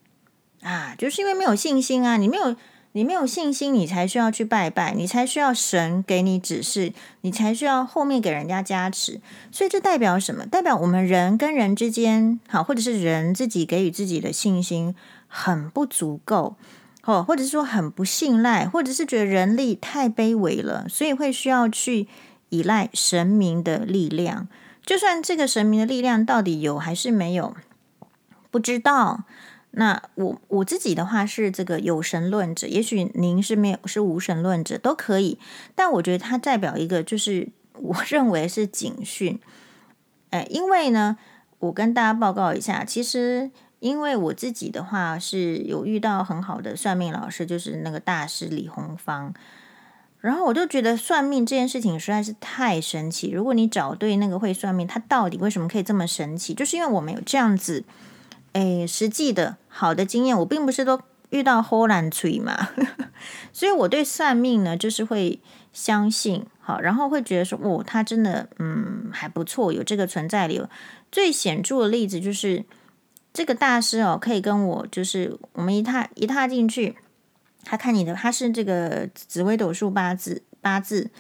[0.63, 0.95] 啊！
[0.97, 2.57] 就是因为没有信心啊，你没有
[2.93, 9.21] 你没有信心，你才需要去拜拜，你才需要神给你指示，你才需要后面给人家加持。
[9.53, 10.47] 所以这代表什么？
[10.47, 14.95] 代表我们人跟人之间，好，或者是人自己给予自己的信心
[15.27, 16.57] 很不足够。
[17.05, 22.07] 哦，或者是说很不信赖，或者是觉得人力太卑微了，所以会需要去
[22.51, 24.47] 依赖神明的力量。
[24.85, 27.55] 就算这个神明的力量到底有还是没有，
[28.51, 29.25] 不知道。
[29.73, 35.39] 那我我自己的话是这个有神论者，也许您是没有是无神论者都可以。
[35.75, 39.39] 但我觉得它代表一个，就是我 认为是警讯。
[40.31, 41.17] 哎，因为呢，
[41.59, 43.51] 我跟大家报告一下，其实。
[43.81, 49.33] 因为我自己的话是有遇到很好的算命老师，就是那个大师李红芳，
[50.21, 53.31] 然后我就觉得算命这件事情实在是太神奇。
[53.31, 56.53] 如果你找对那个会算命，他到底为什么可以这么神奇？
[56.53, 57.85] 就是因为我们有这样子，
[58.59, 60.37] 诶，实际的好的经验。
[60.39, 62.71] 我并不是都遇到好烂嘴嘛，
[63.53, 65.41] 所以我对算命呢，就是会
[65.73, 70.69] 相信，好，然后会觉得说，哦，他真的，嗯，还不错，有这个存在理由。
[71.13, 72.65] 最显著的例子就是
[73.33, 76.97] 这个大师哦，可以跟我，就是我们一踏一踏进去，
[77.65, 81.11] 他看你的，他是这个紫微斗数八字八字。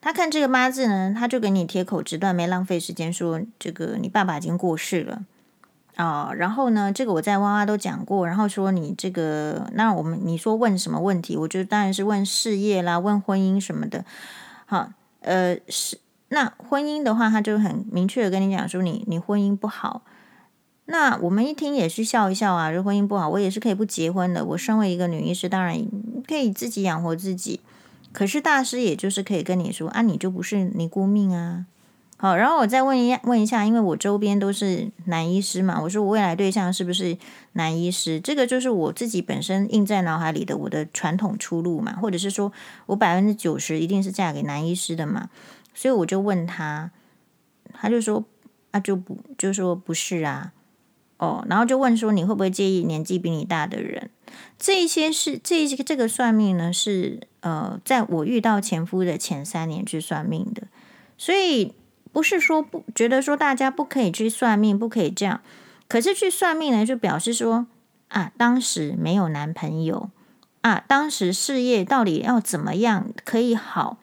[0.00, 5.24] 他看这个八字呢，他就给你铁口直断，没浪费时间说这个你爸爸已经过世了
[5.98, 6.34] 啊、哦。
[6.34, 8.26] 然后呢，这个我在哇哇都讲过。
[8.26, 11.36] 然后说你这个，那我们你说问什么问题？
[11.36, 14.04] 我觉得当然是问事业啦，问婚姻什么的。
[14.66, 20.02] 好，呃，是那婚姻的话，他就很明确的跟你讲说你你婚姻不好。
[20.90, 24.44] 那我们一听也是笑一笑啊，说婚姻不好，我也是可以不结婚的。
[24.44, 25.76] 我身为一个女医师，当然
[26.26, 27.60] 可以自己养活自己。
[28.10, 31.66] 可是大师也就是可以跟你说啊，你就不是尼姑命啊。
[32.20, 37.16] 好，然后我再问一下，问一下，因为我周边都是男医师嘛，我说我未来对象是不是
[37.52, 38.20] 男医师？
[38.20, 42.52] 这个就是我自己本身印在脑海里的我的传统出路嘛，或者是说
[42.86, 45.30] 我百分之九十一定是嫁给男医师的嘛，
[45.72, 46.90] 所以我就问他，
[47.72, 48.24] 他就说
[48.72, 50.52] 啊，就不就说不是啊，
[51.18, 54.10] 哦，然后就问说你会不会介意年纪比你大的人？
[54.58, 57.20] 这一些是这一些这个算命呢是。
[57.40, 60.64] 呃，在我遇到前夫的前三年去算命的，
[61.16, 61.72] 所以
[62.18, 65.40] 不是说不觉得说大家不可以去算命，不可以这样。
[65.86, 67.68] 可是去算命呢，就表示说
[68.08, 70.10] 啊，当时没有男朋友
[70.62, 73.98] 啊，当时事业到底要怎么样可以好，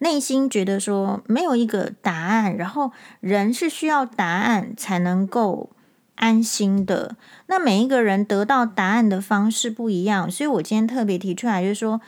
[0.00, 5.70] 内心觉得说没有一个答案，然后人是需要答案才能够。
[6.16, 7.16] 安心的，
[7.46, 12.00] 那每一个人得到答案的方式不一样，所以我今天特别提出来，就是说，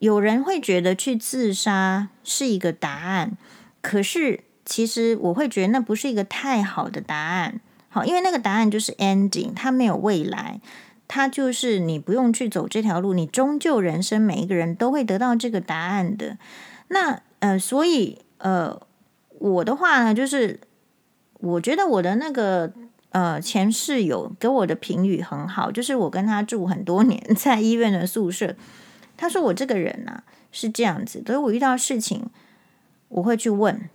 [0.00, 3.38] 有人会觉得去自杀是一个答案，
[3.88, 7.60] 可是其实我会觉得那不是一个太好的答案。
[7.88, 10.60] 好，因为那个答案就是 ending，它没有未来，
[11.06, 16.36] 它就是你不用去走这条路，你终究人生每一个人都会得到这个答案的。
[16.88, 18.78] 那呃，所以呃，
[19.38, 20.60] 我的话呢，就是
[21.40, 22.72] 我觉得我的那个。
[23.10, 28.54] 呃，前室友给我的评语很好，就是我跟他住很多年，在医院的宿舍。
[29.16, 30.22] 他说我这个人呢、
[30.52, 32.26] 是这样子，所以我遇到事情
[33.08, 33.88] 我会去问。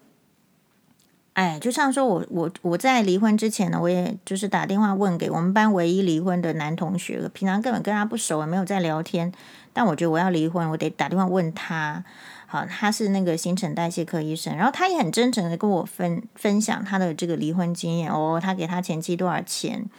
[1.34, 9.32] 哎，就像说我我我在离婚之前呢，我也就是打电话问给我们班唯一离婚的男同学，平常根本跟他不熟，也没有在聊天，
[9.74, 12.04] 但我觉得我要离婚，我得打电话问他。
[12.46, 19.90] 好，他是那个新陈代谢科医生，然后他也很真诚的跟我分分享他的这个离婚经验哦，他给他前妻多少钱？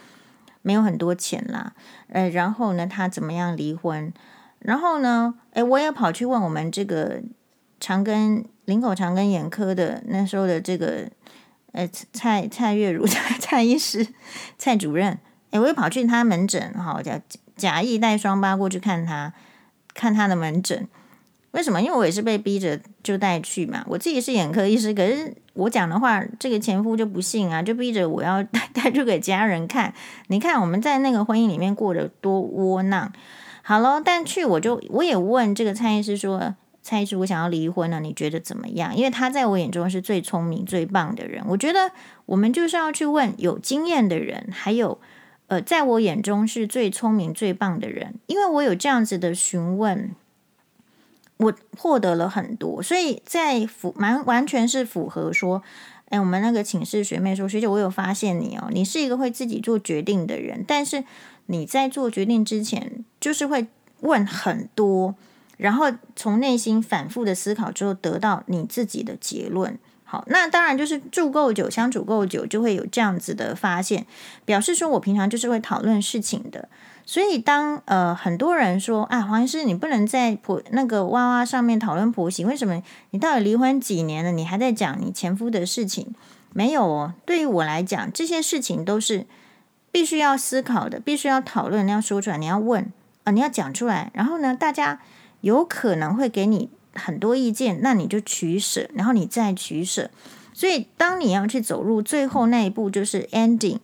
[0.61, 1.73] 没有很多钱啦，
[2.07, 4.13] 呃，然后呢，他怎么样离婚？
[4.59, 7.21] 然后呢，哎，我也跑去问我们这个
[7.79, 11.07] 长庚林口长庚眼科的那时候的这个
[11.71, 14.07] 呃蔡蔡月如 蔡蔡医师
[14.57, 15.17] 蔡主任，
[15.51, 17.19] 诶，我也跑去他门诊，好，假
[17.55, 19.33] 假意带双八过去看他
[19.93, 20.87] 看他的门诊。
[21.51, 21.81] 为什么？
[21.81, 23.81] 因为我也是被逼着就带去嘛。
[23.87, 29.93] 我自己是眼科医师，可是我讲的话，这个前夫就不信啊，就逼着我要 带带去给家人看。
[30.27, 33.09] 你看我们在那个婚姻里面过得多窝囊。
[33.61, 36.53] 好了，但去我就我也问这个蔡医师说
[36.85, 41.43] ：“蔡医师，我想要离婚了，你觉得怎么样？”因为他在我眼中是最聪明、最棒的人。
[41.47, 41.91] 我觉得
[42.27, 44.99] 我们就是要去问有经验的人，还有
[45.47, 50.11] 呃，在我眼中是最聪明、最棒的人，因为我有这样子的询问。
[51.37, 55.61] 我获得了很多，所以在符蛮完全是符合说，
[56.07, 61.03] 哎，我们那个寝室学妹说，学姐，我有发现你哦，你是一个会自己做决定的人，但是
[61.47, 63.67] 你在做决定之前，就是会
[63.99, 65.15] 问很多，
[65.57, 69.77] 然后从内心反复的思考之后，得到你自己的结论。
[70.03, 74.05] 好，那当然就是住够久，相处够久，就会有这样子的发现，
[74.45, 76.69] 表示说我平常就是会讨论事情的。
[77.07, 82.81] 所以当呃很多人说啊，黄医师，你不能在婆那个哇哇上面讨论婆媳，为什么？
[83.11, 86.13] 你到底离婚几年了，你还在讲你前夫的事情？
[86.53, 89.25] 没有哦，对于我来讲，这些事情都是
[89.91, 92.91] 必须要思考的，必须要讨论，你要说出来，你要问
[93.23, 94.11] 啊、你要讲出来。
[94.13, 94.99] 然后呢，大家
[95.45, 100.09] 有可能会给你很多意见，那你就取舍，然后你再取舍。
[100.53, 103.77] 所以当你要去走入最后那一步，就是 ending。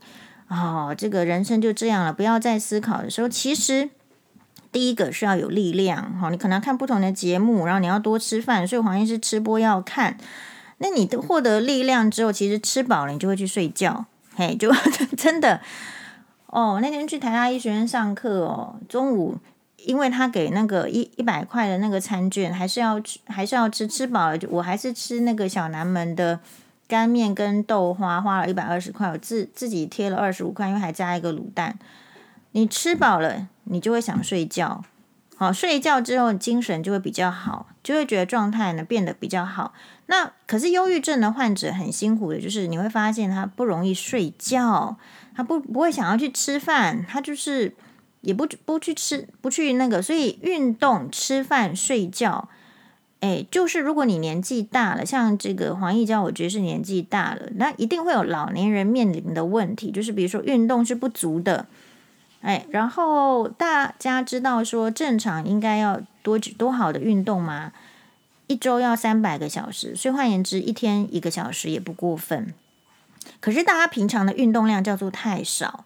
[0.48, 3.92] 哦，这个人生就这样了，不要再思考的时候，其实
[4.72, 6.18] 第一个是要有力量。
[6.20, 10.18] 哈、哦，你可能要看不同的节目，然后你要多吃饭，所以黄医师吃播要看。
[10.80, 14.06] 那你获得力量之后，其实吃饱了，你就会去睡觉。
[14.34, 14.74] 嘿，就
[15.16, 15.62] 真的
[16.48, 16.80] 哦。
[16.82, 19.38] 那天去台大医学院上课哦，中午
[19.86, 26.40] 因为他给那个一一百块的那个餐券，还是要吃，还是要吃，吃饱了，我还是吃那个小南门的。
[26.88, 31.80] 干面跟豆花花了一百二十块，我自自己贴了二十五块，因为还加一个卤蛋。
[32.52, 34.84] 你吃饱了，你就会想睡觉。
[35.38, 39.74] 好，睡觉之后精神就会比较好，就会觉得状态呢变得比较好。
[40.08, 44.98] 那可是忧郁症的患者很辛苦的，就是你会发现他不容易睡觉，
[45.34, 47.74] 他不不会想要去吃饭，他就是
[48.22, 52.48] 也不不去吃，不去那个，所以运动、吃饭、睡觉。
[53.20, 61.68] 哎，就是如果你年纪大了，像这个黄义娇，我觉得是年纪大了，那一定会有老年人面临的问题，就是比如说运动是不足的，
[62.42, 67.72] 哎，然后大家知道说正常应该要多久多好的运动吗？
[68.48, 72.54] 一周要三百个小时，所以换言之，一天一个小时也不过分。
[73.40, 75.86] 可是大家平常的运动量叫做太少。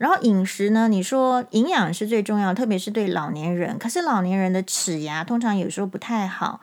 [0.00, 0.88] 然后饮食呢？
[0.88, 3.78] 你说营养是最重要，特别是对老年人。
[3.78, 6.62] 可是老年人的齿牙通常有时候不太好，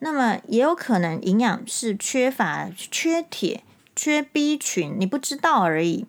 [0.00, 3.62] 那么也有可能营养是缺乏，缺铁、
[3.96, 6.04] 缺 B 群，你不知道而已。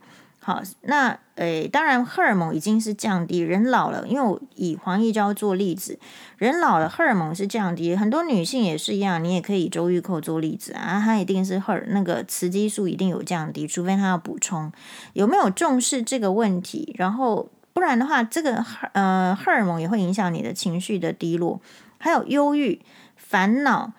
[0.47, 5.99] 好，那诶，当然荷尔蒙已经是降低，人老了，因为我以黄义娇做例子，
[6.37, 14.71] 人老了荷尔蒙是降低，很多女性也是一样，你也可以以周玉蔻做例子啊，她一定是荷尔那个雌激素一定有降低，除非她要补充，
[15.11, 16.95] 有没有重视这个问题？
[16.97, 21.59] 然后不然的话，这个荷呃荷尔蒙也会影响你的情绪的低落，
[21.97, 22.81] 还有忧郁、
[23.17, 23.91] 烦恼，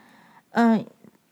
[0.53, 0.83] 嗯、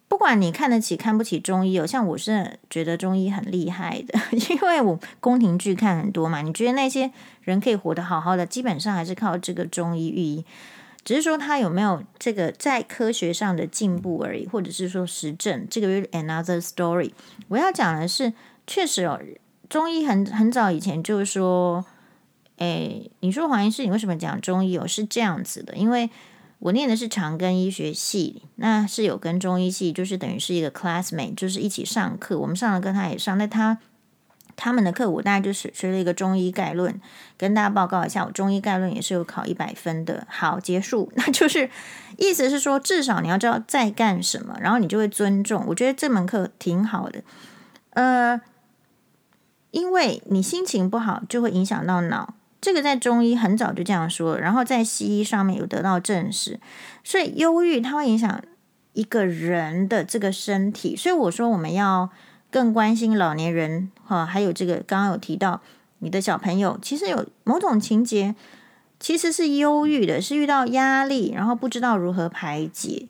[0.09, 4.19] 不管你看得起看不起中医哦，像我是觉得中医很厉害的，
[4.51, 6.43] 因为我宫廷剧看很多嘛。
[6.43, 7.11] 你觉得那些
[7.43, 10.45] 人可以活得好好的，基本上还是靠这个中医寓医，
[11.05, 17.11] 只是说他有没有这个在科学上的进步而已，或者是说实证，这个是 another story。
[17.49, 18.33] 我要讲的是，
[18.67, 19.21] 确实哦，
[19.69, 21.85] 中医很很早以前就是说，
[22.59, 24.87] 诶，你说黄医师，你为什么讲中医哦？
[24.87, 26.09] 是这样子的，因为。
[26.59, 32.39] 我念的是长庚医学系，那是有跟中医系，就是等于是一个 classmate，就是一起上课。
[32.39, 33.37] 我们上了课，他也上。
[33.37, 33.79] 那他
[34.57, 36.99] 他们的课，我大概就是学了一个中医概论，
[37.37, 38.25] 跟大家报告一下。
[38.25, 40.27] 我中医概论也是有考一百分的。
[40.31, 41.13] 好，结束。
[41.17, 41.69] 那就是
[42.17, 45.63] 意思是说，至少你要知道在干什么，然后你就会尊重。
[45.69, 47.23] 我觉得这门课挺好的。
[47.91, 48.41] 呃，
[49.73, 52.35] 因为你心情不好，就会影响到脑。
[52.67, 56.59] 这个在中医很早就这样说，然后在西医上面有得到证实，
[57.05, 58.43] 所以忧郁它会影响
[58.93, 62.11] 一个人的这个身体，所以我说我们要
[62.51, 65.61] 更关心老年人哈，还有这个刚刚有提到
[66.01, 68.35] 你的小朋友，其实有某种情节
[68.99, 73.07] 其实是忧郁的，是遇到压力，然后不知道如何排解，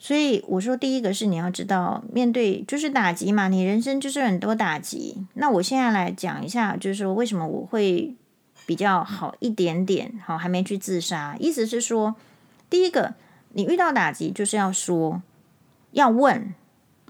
[0.00, 8.16] 所以我说第一个是你要知道面对就是打击嘛，你人生就是很多打击，那我现在来讲一下，就是说为什么我会。
[8.66, 11.36] 比较好一点点，好，还没去自杀。
[11.38, 12.14] 意思是说，
[12.70, 13.14] 第一个，
[13.50, 15.22] 你遇到打击就是要说，
[15.92, 16.54] 要问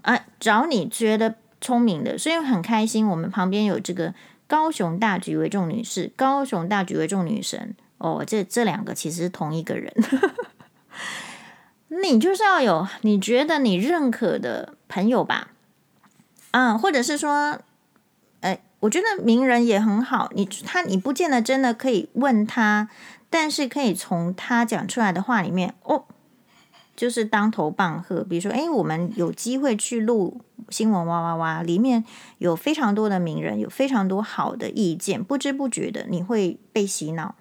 [0.01, 2.17] 啊，找你觉得聪明的。
[2.17, 4.13] 所以很开心，我们旁边有这个
[4.47, 9.93] 高雄大局为重女士，高雄大局为重女神哦，这这两个其实是同一个人。
[12.03, 15.49] 你就是要有你觉得你认可的朋友吧，
[16.51, 17.59] 啊，或者是说。
[18.81, 22.89] 我觉得名人也很好，你他你不见得真的可以问他，
[23.29, 26.03] 但是可以从他讲出来的话里面，哦，
[26.95, 28.23] 就是当头棒喝。
[28.23, 32.03] 比如说，诶，我们有机会去录新闻哇哇哇，里面
[32.37, 37.33] 有非常多的名人，有非常多好的意见，不知不觉的你会被洗脑。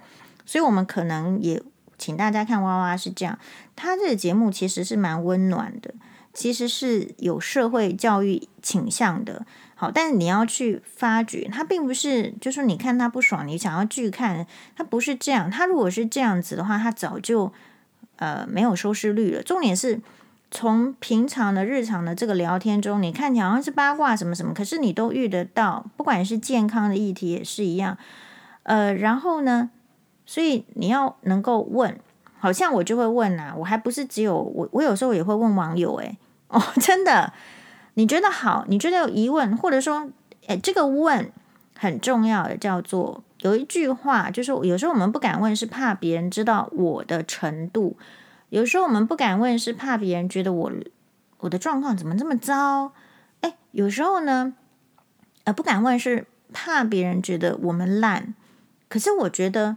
[0.46, 1.62] 所以，我们可能也
[1.98, 3.38] 请大家看哇哇是这样，
[3.76, 5.94] 他这个节目其实是蛮温暖的，
[6.32, 9.44] 其实是有社会教育倾向的。
[9.92, 15.50] 但是你要去发掘，他并不是，就是你看他不爽，你想要拒看，他不是这样。
[15.50, 17.52] 他如果是这样子的话，他早就
[18.16, 19.42] 呃没有收视率了。
[19.42, 20.00] 重点是
[20.50, 27.98] 从平常的日常的这个聊天中，你看起来好像是八卦什么什么，可是你都遇得到，不管是健康的议题也是一样。
[28.62, 29.70] 呃，然后呢，
[30.24, 31.98] 所以你要能够问，
[32.38, 36.16] 好像我就会问啊，我还不是只有我，我有时候也会问网友，诶，
[36.48, 37.32] 哦，真的。
[37.94, 38.64] 你觉得好？
[38.68, 40.10] 你觉得有疑问，或者说，
[40.46, 41.30] 诶，这个问
[41.76, 47.96] 很重要的，叫做有一句话，就是有时候我们不敢问，是怕别人知道我的程度；
[48.48, 50.72] 有时候我们不敢问，是怕别人觉得我
[51.38, 52.92] 我的状况怎么这么糟。
[53.42, 54.54] 诶，有时候呢，
[55.44, 58.34] 呃，不敢问是怕别人觉得我们烂。
[58.88, 59.76] 可是我觉得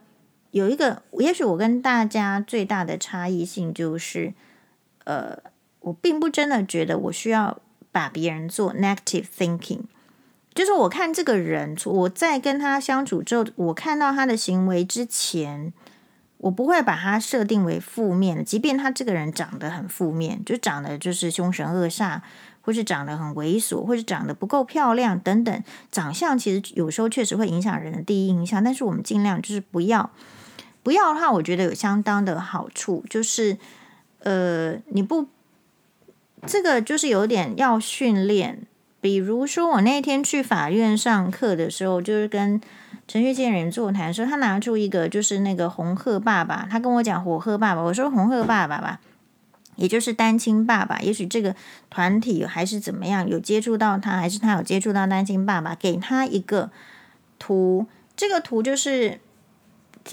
[0.51, 4.33] 有一个，也许我跟大家最大的差异性就是，
[5.03, 5.37] 呃，
[5.81, 7.59] 我并不真的觉得我需要。
[7.91, 9.81] 把别人做 negative thinking，
[10.53, 15.73] 就是我看这个人，我在跟他相处之后，我看到他的行为之前，
[16.37, 22.21] 我不会把他设定为负面的，即便他这个人长得很负面，就长得就是凶神恶煞，
[22.61, 30.09] 或是长得很猥琐，或是长得不够漂亮等等，长相其实有时候确实会影响人的第一印象，但是我们尽量就是不要。
[30.83, 33.57] 不要的话，我觉得有相当的好处，就是
[34.19, 35.27] 呃，你不
[36.45, 38.63] 这个就是有点要训练。
[38.99, 42.59] 比如说，我那天去法院上课的时候，就是跟
[43.07, 48.99] 程序监人座谈的时候，他拿出一个就是那个红鹤爸爸，他跟我讲火鹤爸爸，我说红鹤爸爸吧，
[49.75, 51.55] 也就是单亲爸爸，也许这个
[51.89, 56.71] 团体还是怎么样，有接触到他，还是他有接触到单亲爸爸，给他一个
[57.37, 57.85] 图，
[58.15, 59.19] 这个图就是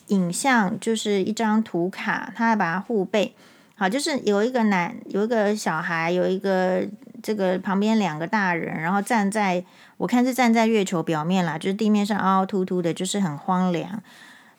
[0.08, 3.34] 影像，就是一张图卡，他还把它护背，
[3.74, 6.86] 好，就是有一个男，有一个小孩，有一个。
[7.24, 9.64] 这个旁边两个大人，然后站在
[9.96, 14.02] 我看是站在月球表面啦，就是地面上凹凹凸凸的，就是很荒凉。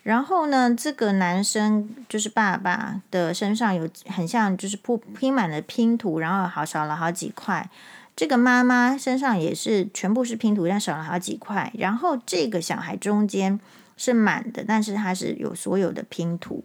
[0.02, 7.70] 然后呢，这个男生就是爸爸的身上有很像就是铺拼满了拼图，然后好少了好几块。
[8.16, 11.72] 这个妈妈身上也是全部是拼图，但少了好几块。
[11.78, 13.60] 然后这个小孩中间
[13.96, 16.64] 是满的，但是他是有所有的拼图。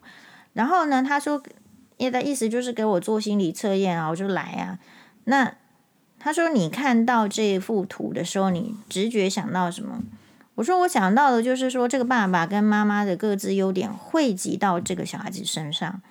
[0.54, 1.42] 然后呢，他说，
[2.00, 4.78] 他的意思就是给我做心理测验啊，我就来啊，
[5.24, 5.54] 那。
[6.22, 10.02] 他说：“你看到这幅图的时候，你直觉想到什么？”
[10.56, 16.02] 我说：“我想到的就是说，这个爸爸跟妈妈的各自优点汇集到这个小孩子身上。”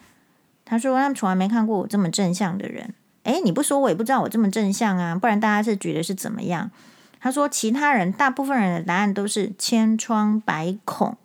[0.66, 6.72] 他说：“他们从来没看过我这么正向的人。”诶，你不说我也不知道我这么正向啊，不然大家是觉得是怎么样？
[7.20, 11.16] 他说：“其他人，大部分人的答案都是千疮百孔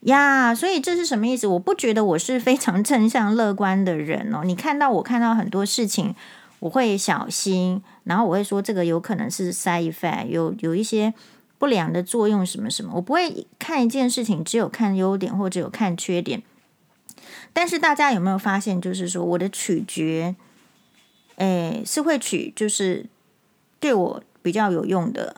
[0.00, 1.46] 呀，所以这是什么意思？
[1.46, 4.42] 我不觉得我是非常 正向乐观的人哦。
[4.44, 6.14] 你看到我看到很多事情。”
[6.60, 11.14] 我会小心，然后我会说这个有可能是 side effect，有有一些
[11.56, 12.90] 不良的作用什么什么。
[12.96, 16.42] 我不会看一件事情只有看优点或者有看缺点。
[17.52, 20.34] 但是大家有没有发现，就是说我的取决，
[21.36, 23.06] 诶，是会取就是
[23.78, 25.36] 对我比较有用的。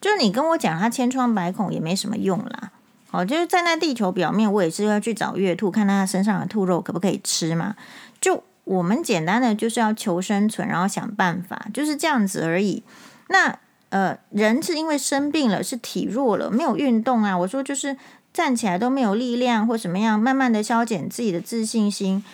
[0.00, 2.70] 就是你跟我讲他千疮百孔也没什么用啦。
[3.14, 7.76] 哦，就是站在地球表面，我也是要去找月兔，看他身上的兔肉可不可以吃嘛？
[8.20, 8.42] 就。
[8.66, 12.82] 我们简单的就是要求生存，然后想办法，就是这样子而已。
[13.28, 13.58] 那
[13.90, 17.36] 呃，人是因为生病了，是体弱了，没有运动啊。
[17.36, 17.94] 我说就是
[18.32, 22.24] 站起来都没有力量或什么样，慢慢的消减自己的自信心，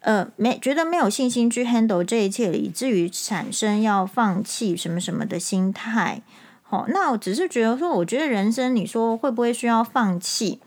[0.00, 6.20] 呃，没觉得没有信心去 handle 这一切，以至于产生要放弃什么什么的心态。
[6.70, 10.60] 好，那我只是觉得说，我觉得人生，你说会不会需要放弃？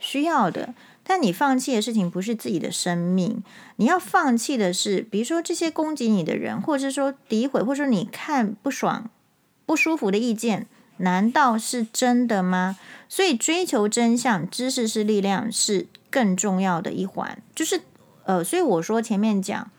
[0.00, 0.74] 需要的。
[1.04, 3.40] 但你放弃的事情不是自己的生命，
[3.76, 9.08] 你要放弃的是，比如说这些攻击你的人，或者是说诋毁，或者说你看不爽、
[9.64, 12.76] 不舒服的意见，难道是真的吗？
[13.08, 17.40] 所以追求真相，知识是力量，是更重要的一环。
[17.54, 17.82] 就是
[18.24, 19.70] 呃，所以我说前面讲，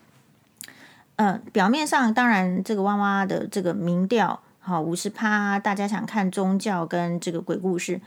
[1.16, 8.00] 呃，表面上当然这个哇哇的这个民调，好五十趴，大家想看宗教跟这个鬼故事。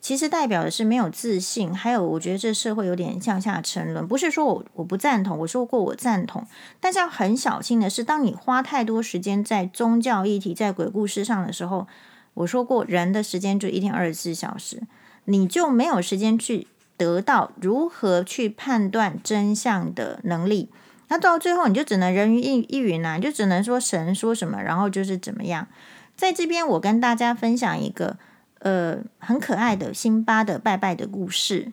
[0.00, 4.04] 其实代表的是没有自信，还有我觉得这社会有点向下沉沦。
[4.06, 6.44] 不是说我我不赞同，我说过我赞同，
[6.80, 11.86] 但是要很小心的是，当你花太多时间在宗教议题、在鬼故事上的时候，
[12.34, 14.82] 我说过人的时间就一天二十四小时，
[15.26, 16.66] 你就没有时间去
[16.96, 20.70] 得到如何去判断真相的能力。
[21.14, 25.68] 那到最后你就只能人云亦亦云啊，就只能说神说什么，然后就是怎么样。
[26.16, 28.16] 在这边我跟大家分享一个。
[28.60, 31.70] 呃，很可爱的辛巴的拜拜的故事。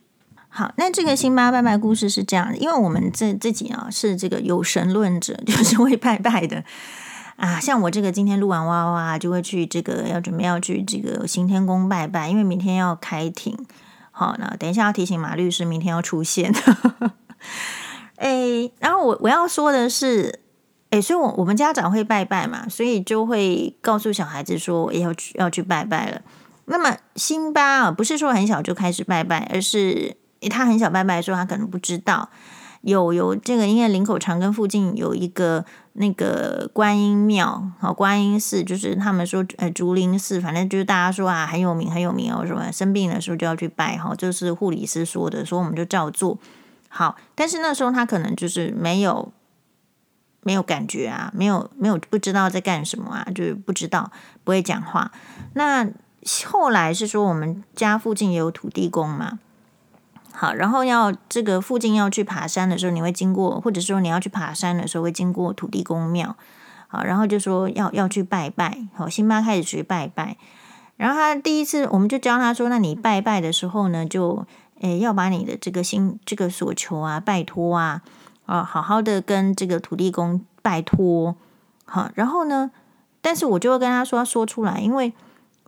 [0.50, 6.66] 好，那这个辛巴拜拜故事是这样的，因为我们这自己啊是这个有神论者， 就是会拜拜的
[7.38, 7.58] 啊。
[7.62, 13.58] 像我这个今天录完哇哇，就会去这个要准备要去这个行天宫拜拜，因为明天要开庭。
[14.12, 16.54] 好，那等一下要提醒马律师明天要出现。
[18.22, 20.40] 哎，然后我我要说的是，
[20.92, 26.22] 哎，所以我我们家长会拜拜嘛，所以就会告诉小孩子说要去要去拜拜了。
[26.66, 30.16] 那么辛巴啊，不是说很小就开始拜拜，而是
[30.52, 32.30] 他很小拜拜的时候，他可能不知道
[32.82, 46.38] 有有这个，因为林口长庚附近有一个那个观音庙，好观音寺，就是他们说呃竹林寺，反正就是大家说啊很有名很有名哦，什么生病的时候就要去拜哈，就是护理师说的，说我们就照做
[46.92, 47.16] 好。
[47.34, 49.32] 但是那时候他可能就是没有
[50.44, 54.12] 没有感觉啊，没有没有不知道在干什么啊，就是不知道
[54.44, 55.12] 不会讲话
[55.54, 55.88] 那。
[56.46, 59.40] 后来是说我们家附近也有土地公嘛，
[60.32, 66.36] 好，然后要这个附近要去爬山的时候，你会经过，或者说你要去爬山的时候会经过土地公庙，
[66.88, 70.38] 好，然后就说要要去拜拜，好，辛巴开始学拜拜，
[70.96, 74.46] 然后他第一次我们就教他说，那你拜拜的时候呢，就
[74.82, 78.04] 诶要把你的这个心这个所求啊，拜托啊，
[78.46, 81.36] 啊，好好的跟这个土地公拜托，
[81.86, 82.70] 好，然后呢，
[83.22, 85.14] 但是我就会跟他说说出来，因为。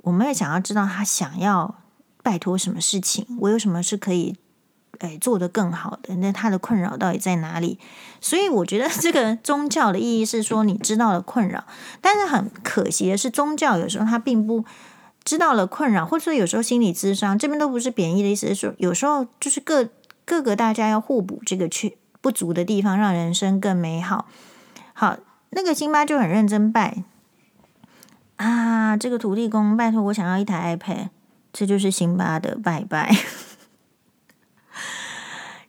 [0.03, 1.75] 我们也想要知道他想要
[2.21, 4.35] 拜托什么事情，我有什么是可以
[4.99, 7.79] 诶做得更好的，那他的困扰到底在哪里？
[8.19, 11.63] 所以我觉得这个宗教的意义是说，你知道了困扰，
[12.01, 14.65] 但是很可惜的是，宗教有时候他并不
[15.25, 19.87] 知道了困扰，或者说有时候心理咨商这边都不是贬义的意思，是说有时候就是各
[20.25, 24.27] 各个大家要互补这个缺不足的地方，让人生更美好。
[24.93, 25.17] 好，
[25.51, 27.03] 那个辛巴就很认真拜
[28.35, 31.09] 啊，这个土地公，拜托我想要一台 iPad，
[31.51, 33.15] 这就是辛巴的拜拜。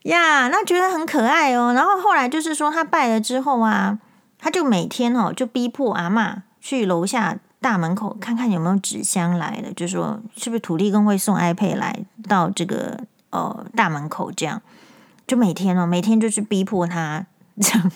[0.02, 1.72] 呀那觉得很可爱哦。
[1.72, 3.98] 然后后来就是说，他拜了之后啊，
[4.38, 14.60] 他就每天哦，就逼迫阿嬷去楼下大门口看看有没有纸箱来了，就说是不是土地公会送 iPad 来到这个呃大门口，这样
[15.26, 17.24] 就每天哦，每天就去逼迫他
[17.58, 17.90] 这样。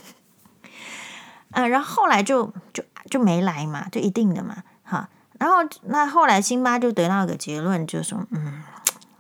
[1.51, 5.11] 呃， 然后后来就就就没来嘛，就一定的嘛，哈。
[5.39, 8.63] 然后那后来辛巴就得到一个结论，就说嗯。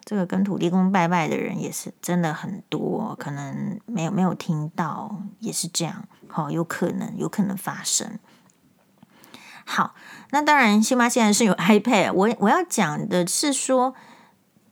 [0.06, 8.18] 这个跟土地公拜拜的人也是真的很多，可能没有没有听到，也是这样，好，有可能有可能发生。
[9.66, 9.94] 好，
[10.30, 13.94] 那当然，辛巴现在是有 iPad，我我要讲的是说，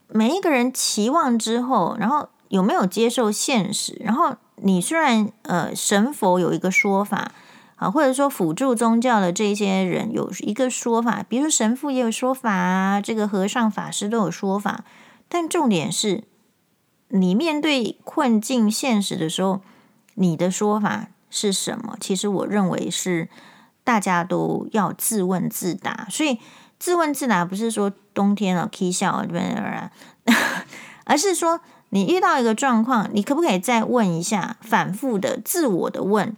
[0.07, 3.99] 每一个人期望之后，然后有没有接受现实？
[4.03, 7.31] 然后你虽然呃神佛有一个说法
[7.77, 14.83] 啊，或者说辅助宗教的这些人有一个说法，比如说神父也有说法啊，这个和尚法师都有说法。
[15.27, 16.23] 但重点是，
[17.09, 19.61] 你面对困境、现实的时候，
[20.13, 21.97] 你的说法是什么？
[21.99, 23.27] 其实我认为是
[23.87, 26.05] 大家都要自问自答。
[26.09, 26.37] 所以
[26.77, 29.89] 自问自答不是说冬天啊、起笑啊这边啊，
[31.05, 31.61] 而是说
[31.91, 36.35] 你遇到一个状况，你可不可以再问一下，反复的自我的问？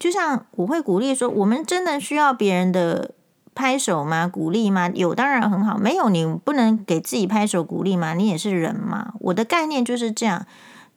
[0.00, 3.12] 就像我会鼓励说，我们真的需要别人的。
[3.54, 4.26] 拍手吗？
[4.26, 4.88] 鼓励吗？
[4.94, 8.14] 有当然很好，没有你不能给自己拍手鼓励吗？
[8.14, 9.12] 你也是人嘛。
[9.20, 10.46] 我的概念就是这样：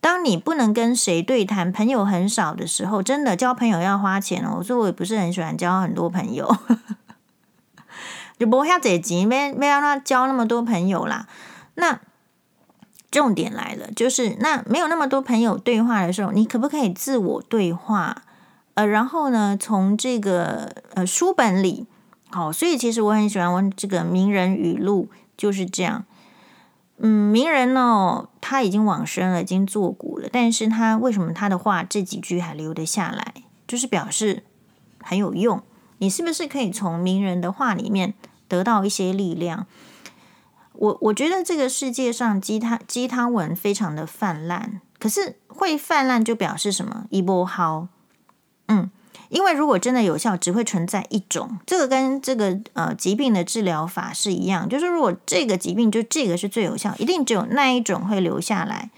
[0.06, 4.58] 当你不能跟谁对谈，朋友很少的时候，真的交朋友要花钱哦。
[4.60, 6.56] 我说我也不是很喜欢交很多朋友，
[8.38, 11.28] 就不要这急，没没让他交那么多朋友啦。
[11.74, 12.00] 那
[13.10, 18.22] 重点来了，就是那没有那么多朋友对话的时候，你可不可以自我对话？
[18.76, 21.88] 呃，然后呢，从这个呃书本里。
[22.30, 26.06] 好，所以其实我很喜欢问这个名人语录，就是这样。
[26.98, 33.34] 嗯，名人呢，他已经往生了，已经作古了，但是他为什么他的话这几句还留得下来？
[33.68, 34.44] 就是表示
[35.02, 35.62] 很有用。
[35.98, 38.14] 你是不是可以从名人的话里面
[38.48, 39.68] 得到一些力量？
[40.74, 47.06] 我我觉得这个世界上鸡汤鸡汤文非常的泛滥，可是会泛滥就表示什么？
[47.10, 47.88] 一波好，
[48.68, 48.90] 嗯。
[49.36, 51.60] 因为如果真的有效，只会存在一种。
[51.66, 58.90] 这个跟这个呃疾病的治疗法是一样，就是如果这个疾病就这个是最有效，一定只有那一种会留下来。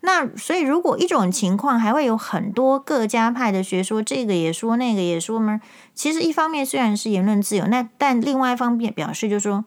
[0.00, 5.60] 那所以如果一种情况还会有很多各家派的学说，这个也说那个也说吗？
[5.94, 9.64] 其实一方面虽然是言论自由，那但另外一方面表示就是说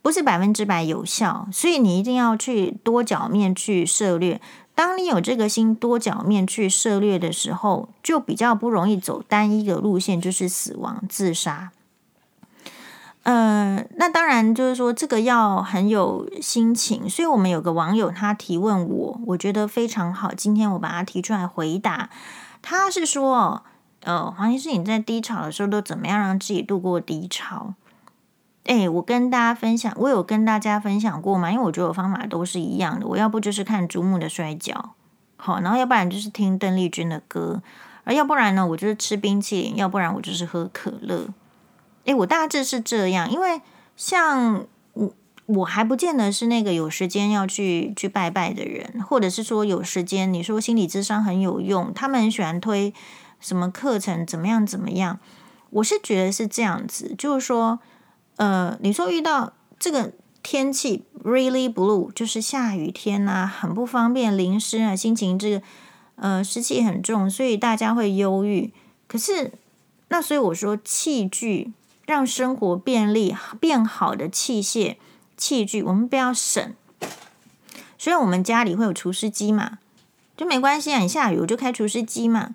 [0.00, 4.40] 不是百分之百有效，所以你一定要去多角面去涉猎。
[4.80, 11.70] 当你有这个心多角面去涉猎的时候，就比较不容易走单一的路线，就是死亡自杀。
[13.24, 17.06] 呃，那当然就是说这个要很有心情。
[17.10, 20.32] 所以我们有个网友他提问我，我觉得非常好。
[20.32, 22.08] 今天我把他提出来回答。
[22.62, 23.62] 他是说，
[24.04, 27.74] 呃，黄医师，你在低潮的时候都怎么样让自己度过低潮？
[28.64, 31.50] 哎，我跟大家分享，我有跟大家分享过吗？
[31.50, 33.06] 因为我觉得我方法都是一样的。
[33.06, 34.94] 我要不就是看珠穆的摔跤，
[35.36, 37.62] 好，然后要不然就是听邓丽君的歌，
[38.04, 41.26] 而要不然呢，我就是吃冰淇淋，要不然我就是喝可乐。
[42.04, 43.62] 哎，我大致是这样，因为
[43.96, 45.10] 像我，
[45.46, 52.92] 我还不见得是那个有时间要去去拜拜的人，或者是说有时间，你说心理智商很有用，他们很喜欢推
[53.40, 55.18] 什么课程，怎么样怎么样？
[55.70, 57.80] 我是觉得是这样子，就是说。
[58.40, 65.62] 呃，你说遇到这个天气 really blue，就是下雨天呐、很不方便，淋湿啊，心情这个
[66.16, 68.72] 呃湿气很重，所以大家会忧郁。
[69.06, 69.52] 可是
[70.08, 71.74] 那所以我说器具
[72.06, 74.96] 让生活便利变好的器械
[75.36, 76.74] 器具，我们不要省。
[77.98, 79.76] 虽然我们家里会有除湿机嘛，
[80.34, 82.54] 就没关系啊，你下雨我就开除湿机嘛，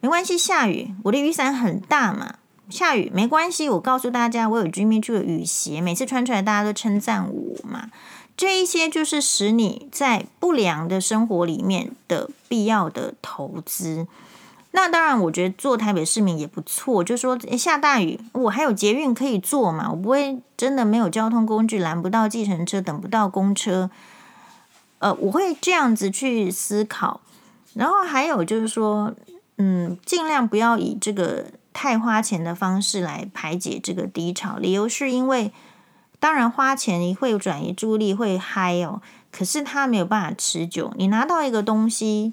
[0.00, 2.39] 没关系，下雨我的雨伞很大嘛。
[2.70, 7.90] 下雨没关系，我告诉大家，我有 Jimmy Choo 的雨鞋，每次穿出来大家都称赞我嘛。
[8.36, 14.06] 这一些就是使你在不良的生活里面的必要的投资。
[14.70, 23.90] 那当然，我觉得做台北市民也不错，就是说下大雨，我还有捷运可以坐嘛，我不会真的没有交通工具，拦不到计程车，等不到公车。
[25.00, 27.20] 呃，我会这样子去思考。
[27.74, 29.12] 然后还有就是说，
[29.58, 34.56] 嗯，尽量不要以这个太花钱的方式来排解这个低潮。
[34.56, 35.52] 理由是因为，
[36.18, 39.00] 当然花钱你会转移注意力，会嗨哦，
[39.30, 40.92] 可是它没有办法持久。
[40.96, 42.32] 你拿到一个东西，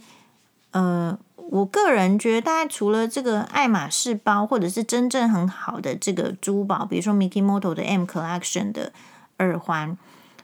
[0.71, 1.17] 呃。
[1.49, 8.91] 我个人觉得，大概除了这个爱马仕包，或者是真正很好的这个珠宝，比如说 Mikimoto 的 M Collection 的
[9.37, 9.97] 耳环，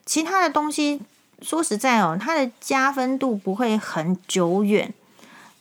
[0.06, 1.02] 其他的东西，
[1.42, 4.94] 说实在哦，它的加分度不会很久远，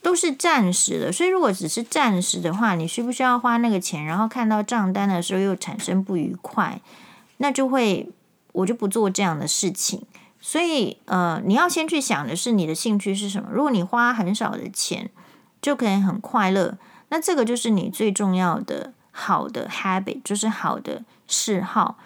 [0.02, 1.12] 都是暂时的。
[1.12, 4.04] 所以，如果只是暂时的话，你需不需要花那个钱？
[4.04, 6.80] 然后看到账单的时候又产生不愉快，
[7.38, 8.10] 那就会
[8.52, 10.04] 我就不做这样的事情。
[10.40, 13.48] 所以，呃，你要先去想的是你的兴趣是什么。
[13.52, 15.08] 如果你花很少的钱，
[15.60, 16.76] 就可以很快乐，
[17.10, 21.96] 那这个就是你最重要的好的 habit，就是好的嗜好。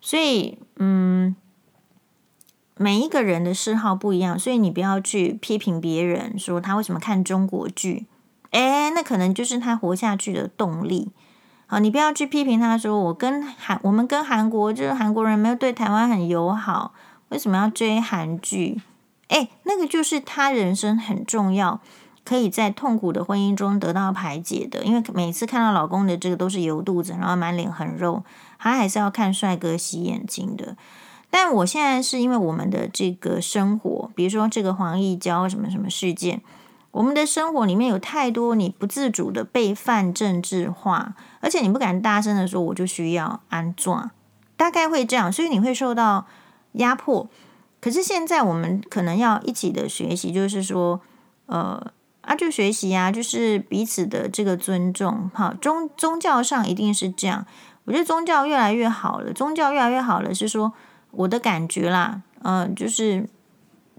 [0.00, 1.36] 所以，嗯，
[2.76, 8.06] 每一个人的嗜好不一样，所以你不要去批评别人说他为什么看中国剧，
[8.50, 11.12] 诶，那可能就是他活下去的动力。
[11.66, 16.92] 好，你不要去批评他说我跟韩，我们跟韩国就是韩国人没有对台湾很友好，
[17.30, 18.80] 为什么要追韩剧？
[19.28, 21.80] 诶，那个就是他人生很重要。
[22.24, 28.24] 可以在痛苦的婚姻中得到排解的，因为每次看到老公的这个都是油肚子，然后满脸横肉，
[28.58, 30.74] 他还是要看帅哥洗眼睛的。
[31.36, 36.40] 但我现在是因为我们的这个生活，比如说这个黄义交什么什么事件，
[36.92, 44.12] 我们的生活里面有太多你不自主的被泛政治化，而且你不敢大声的说，我就需要安装，
[44.56, 46.26] 大概会这样，所以你会受到
[46.74, 47.28] 压迫。
[47.80, 51.00] 可是现在我们可能要一起的学习，就是说，
[51.46, 51.90] 呃。
[52.26, 55.30] 啊，就学习啊，就是彼此的这个尊重。
[55.34, 57.44] 好，宗宗教上一定是这样。
[57.84, 60.72] 我觉得宗教越来越好了，宗教越来越好了，是说
[61.16, 62.22] 我的感觉啦。
[62.42, 63.28] 嗯、就是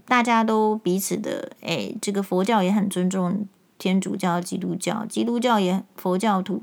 [0.04, 3.46] 大家都彼此的，哎，这个佛教也很尊重
[3.78, 6.62] 天主教、基督教，基督教也佛教徒，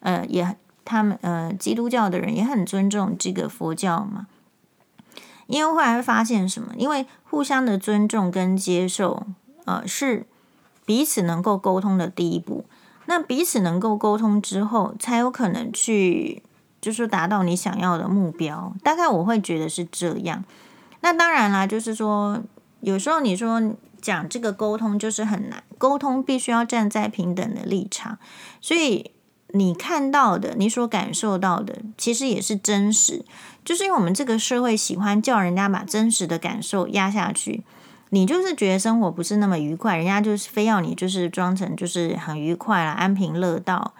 [0.00, 4.26] 呃，也他们呃，基督教的人也很尊重这个佛教嘛。
[5.46, 6.72] 因为后来会发现什么？
[6.76, 9.26] 因为互相的尊重跟接受，
[9.64, 10.26] 呃，是。
[10.86, 12.64] 彼此能够沟通的第一步，
[13.04, 16.42] 那彼此能够沟通之后，才有可能去，
[16.80, 18.74] 就是达到你想要的目标。
[18.82, 20.44] 大概我会觉得是这样。
[21.00, 22.42] 那当然啦，就是说，
[22.80, 23.62] 有时候你说
[24.00, 28.18] 讲这个沟通就是很难，沟通必须要站在平等的立场，
[28.60, 29.12] 所以
[29.48, 33.24] 你看到的，你所感受到的，其实也是真实。
[33.64, 37.62] 就是因为我们这个社会喜欢叫人家把真实的感受压下去。
[38.10, 43.92] 你就是觉得生活不是那么愉快，人家就是非要你就是装成就是很愉快啦，安贫乐道。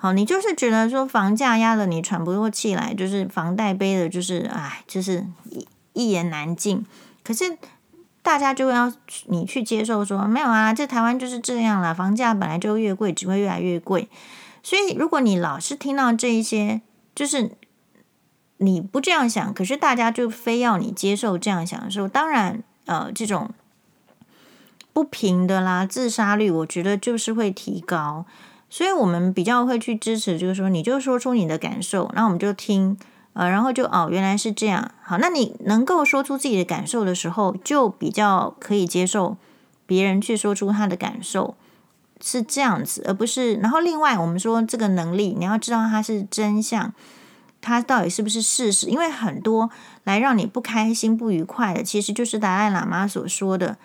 [0.00, 6.86] 好，你就是觉得说房价压得你喘不过气来，就是房贷背的，就是哎，就是一一言难尽。
[7.24, 7.58] 可是
[8.22, 8.92] 大家就要
[9.26, 14.08] 你去接受说，没有啊，这台湾就是这样啦，房价本来就越贵，只会越来越贵。
[14.62, 16.80] 所以如果你老是听到这一些，
[17.14, 17.50] 就是
[18.58, 22.62] 你不这样想，可是大家就非要你接受这样想的时候，当然。
[22.88, 23.50] 呃，这种
[24.94, 28.24] 不平的啦，自杀率，我觉得就是会提高，
[28.70, 32.98] 所以我们比较会去支持，就是说，你就说出你的感受，那我们就听，
[33.32, 39.36] 呃，然后就哦，原来是这样，好，那你能够说出自己的感受的时候，就比较可以接受
[39.86, 41.54] 别人去说出他的感受，
[42.20, 46.92] 是这样子，而不是，然后另外我们说这个能力，你要知道它是真相。
[47.60, 48.86] 它到底是不是事实？
[48.86, 49.68] 因为很多
[50.04, 53.76] 来让你不开心、不愉快的，其实就是达赖喇嘛所说的：“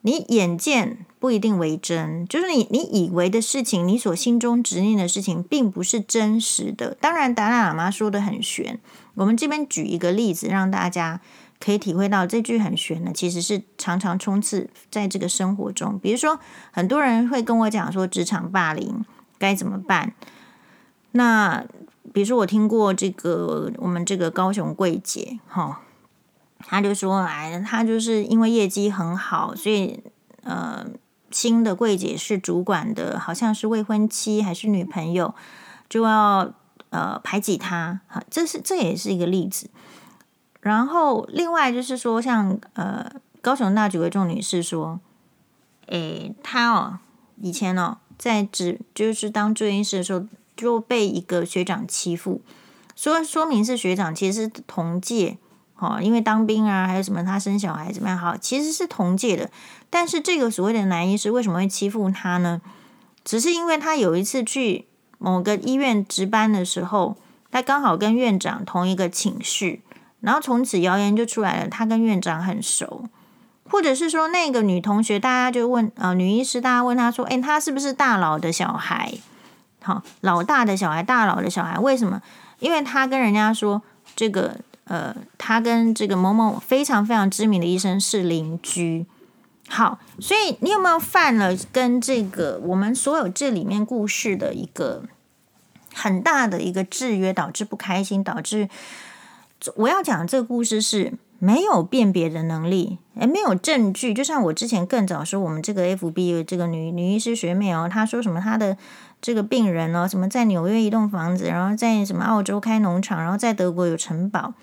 [0.00, 8.78] 你眼见不一定为真，就是你你以为的事情，你所心中执念的事情，并不是真实的。”当然，达赖喇嘛说的很玄。
[9.14, 11.20] 我们这边举一个例子，让大家
[11.58, 15.98] 可以体会到这句很玄的，其实是常常充斥在这个生活中。
[15.98, 16.38] 比如说，
[16.70, 19.04] 很多人会跟我讲说，职场霸凌
[19.38, 20.14] 该怎么办？
[21.12, 21.64] 那
[22.12, 25.80] 比如说，我听过这个我们这个高雄柜姐，哈，
[26.60, 29.98] 他就说，哎，他就是因为业绩很好，所以
[30.44, 30.86] 呃，
[31.30, 35.34] 新的柜姐是主管的，好像是未婚妻还是女朋友，
[35.88, 36.52] 就要
[36.90, 39.70] 呃排挤他，哈，这是这也是一个例子。
[40.60, 43.10] 然后另外就是说，像呃
[43.40, 45.00] 高雄大举为众女士说，
[45.86, 46.98] 诶，她哦
[47.40, 50.26] 以前哦在职就是当住院医师的时候。
[50.58, 52.40] 就被一个学长欺负，
[52.96, 55.38] 说说明是学长，其实是同届，
[55.76, 59.48] 哦，因为当兵啊，还有什么他生小孩怎么样，好，其实是同届的。
[59.90, 62.60] 但是这个所谓的男医师为什么会欺负他呢？
[63.24, 64.86] 只是因为他有一次去
[65.18, 67.16] 某个医院值班的时候，
[67.50, 69.80] 他刚好跟院长同一个寝室，
[70.20, 73.04] 然后从此谣言就出来了，他跟院长很熟。
[73.70, 79.12] 或者是说那个女同学，大家就问呃女医师，大家问她说，诶，她是不是大佬的小孩？
[79.82, 82.22] 好，老大的小孩，大佬的小孩，为什么？
[82.60, 83.82] 因为他跟人家说
[84.16, 89.04] 这个呃，他跟这个某某非常非常知名的医生是邻居。
[89.70, 95.02] 好，所以你有没有犯了跟这个我们所有这里面故事的一个
[95.94, 98.68] 很大的一个制约，导致不开心，导致
[99.76, 104.14] 我要讲这个故事是没有辨别的能力，诶，没有证据。
[104.14, 108.76] 就像我之前更早说，我们这个 FB 这个女女医师学妹哦，她说什么她的
[109.20, 114.54] 这个病人哦，什么在纽约一栋房子，然后在什么澳洲开农场，然后在德国有城堡，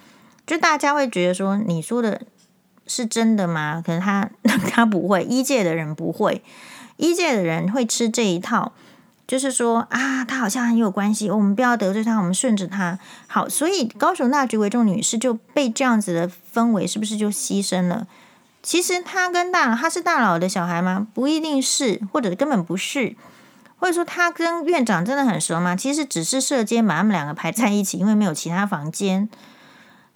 [0.48, 2.24] 就大家会觉得说你说的。
[2.88, 3.82] 是真的吗？
[3.86, 4.30] 可能他
[4.70, 6.44] 他不会，一届的人不会，
[6.98, 8.74] 一届的人会吃这一套，
[9.28, 13.00] 就是说啊，他好像很有关系，我们不要得罪他，我们顺着他。
[13.28, 18.06] 好，所以高雄大局为重女士就被这样子的氛围，是不是就牺牲了？
[18.62, 21.08] 其实他跟大，他是大佬的小孩吗？
[21.14, 23.16] 不一定是，或者根本不是，
[23.78, 25.76] 或者说他跟院长真的很熟吗？
[25.76, 29.28] 其实只是舍监把他们两个排在一起，因为没有其他房间，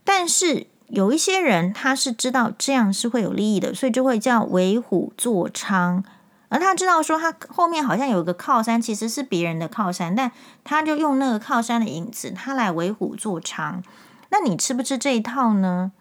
[0.03, 0.67] 但是。
[0.89, 6.03] 有一些人他是知道这样是会有利益的，所以就会叫为虎作伥。
[6.49, 10.31] 而他知道说他后面好像有个靠山，其实是别人的靠山，但
[10.63, 13.83] 他就用那个靠山的影子，他来为虎作伥。
[14.29, 15.91] 那你吃不吃这一套呢？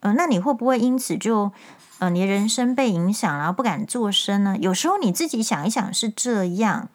[0.00, 1.50] 呃，那你会不会因此就
[1.98, 4.56] 呃你的人生被影响，然后不敢做声呢？
[4.60, 6.88] 有时候你自己想一想是这样。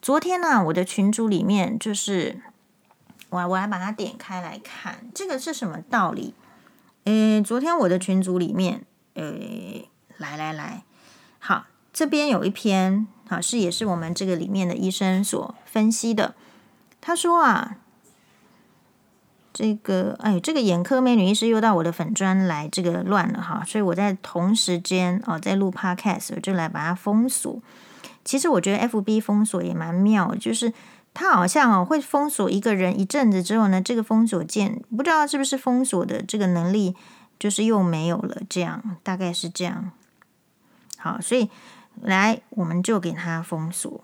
[0.00, 2.40] 昨天呢、我的群组里面就是
[3.30, 6.32] 我我来把它点开来看，这个是什么道理？
[7.04, 8.84] 诶，昨天我的群组里面，
[9.14, 10.84] 诶，来来来，
[11.38, 16.34] 好，这边有一篇，好，是也是我们这个里面的医生所分析的。
[17.02, 17.76] 他说啊，
[19.52, 27.60] 这个，哎，这个眼科美女医师又到我的粉专来，这个乱了哈，所以我在同时间哦，在录 podcast，我就来把它封锁。
[28.24, 30.72] 其实我觉得 FB 封锁也蛮妙，就是
[31.14, 36.96] 它好像哦会封锁一个人一阵子之后呢，这个封锁键不知道是不是封锁的这个能力
[37.38, 39.92] 就是又没有了，这样大概是这样。
[40.98, 41.48] 好，所以
[42.00, 44.02] 来我们就给他封锁。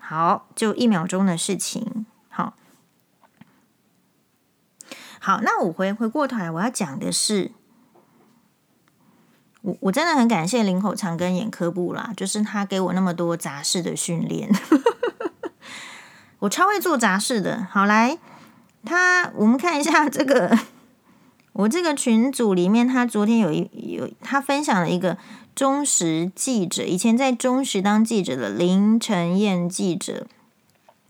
[0.00, 2.04] 好，就一秒钟的事情。
[2.28, 2.54] 好，
[5.20, 7.52] 好，那我回回过头来，我要讲的是。
[9.62, 14.50] 我我真的很感谢林口长跟眼科部啦，就是他给我那么多杂事的训练，
[16.38, 17.66] 我超会做杂事的。
[17.70, 18.16] 好，来，
[18.84, 20.58] 他我们看一下这个，
[21.52, 25.18] 我这个群组里面，他昨天有一有他分享了一个
[25.54, 30.26] 中时记者，以前在中时当记者的林晨燕记者。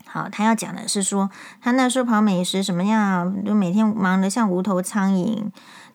[0.05, 1.29] 好，他要讲的是说，
[1.61, 5.41] 他那时候跑美食什么样，就每天忙得像无头苍蝇。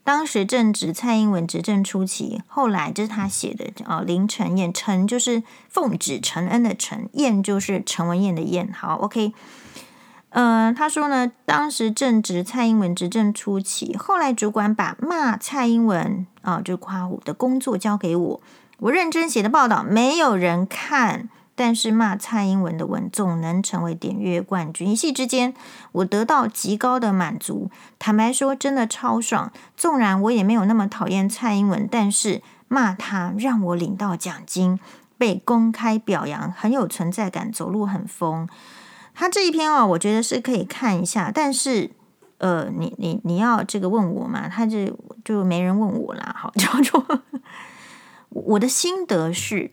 [0.06, 4.04] 当时正值蔡英文执政初期，后来这是他写的哦。
[4.06, 8.72] 林承燕，承就是奉旨承恩的承，燕就是陈文燕的燕。
[8.72, 9.32] 好，OK。
[10.30, 18.40] 呃，他说呢，当时正值蔡英文执政初期，后来主管把骂蔡英文啊、哦，就夸我的工作交给我，
[18.78, 21.28] 我认真写的报道没有人看。
[21.58, 25.54] 但是骂蔡英文的文总能成为点阅冠军，一夕之间
[25.92, 27.70] 我得到极高的满足。
[27.98, 29.50] 坦白说，真的超爽。
[29.74, 34.78] 纵然我也没有那么讨厌蔡英文，但是骂他让我领到奖金，
[35.16, 38.46] 被公开表扬，很有存在感，走路很疯。
[39.14, 41.32] 他这一篇哦，我觉得是可以看一下。
[41.34, 41.90] 但是，
[42.36, 44.46] 呃，你你你要这个问我嘛？
[44.46, 44.94] 他就
[45.24, 46.36] 就没人问我啦。
[46.38, 47.02] 好，就说
[48.28, 49.70] 我的心得是。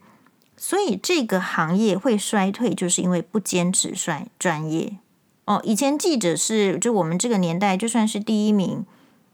[0.64, 4.96] 所以这个行业会衰退，就是因为不坚持衰专业
[5.44, 5.60] 哦。
[5.66, 8.86] 以前记者是就我们这个年代，就算是第一名，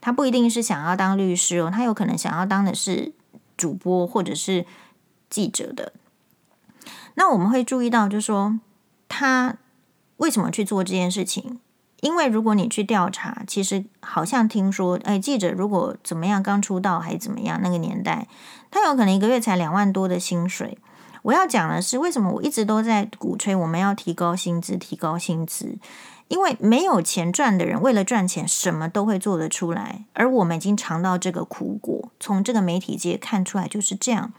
[0.02, 3.12] 他不一定是想要当律师哦，他有可能想要当的是
[3.56, 4.66] 主播或者是
[5.30, 5.94] 记者的。
[7.14, 8.60] 那我们会注意到，就是说
[9.08, 9.58] 他
[10.18, 11.60] 为什么去做这件事情？
[12.02, 18.28] 因为如果你去调查，其实好像听说，哎，记者如果怎么样刚出道还是怎么样，那个年代
[18.72, 20.80] 他有可能一个月才两万多的薪水。
[21.22, 25.78] 我要讲的是，为什么我一直都在鼓吹我们要提高薪资，提高薪资？
[26.28, 30.06] 因为没有钱赚的人，为了赚钱，什么都会做得出来。
[30.14, 34.32] 而我们已经尝到这个苦果，从这个媒体界看出来就是这样。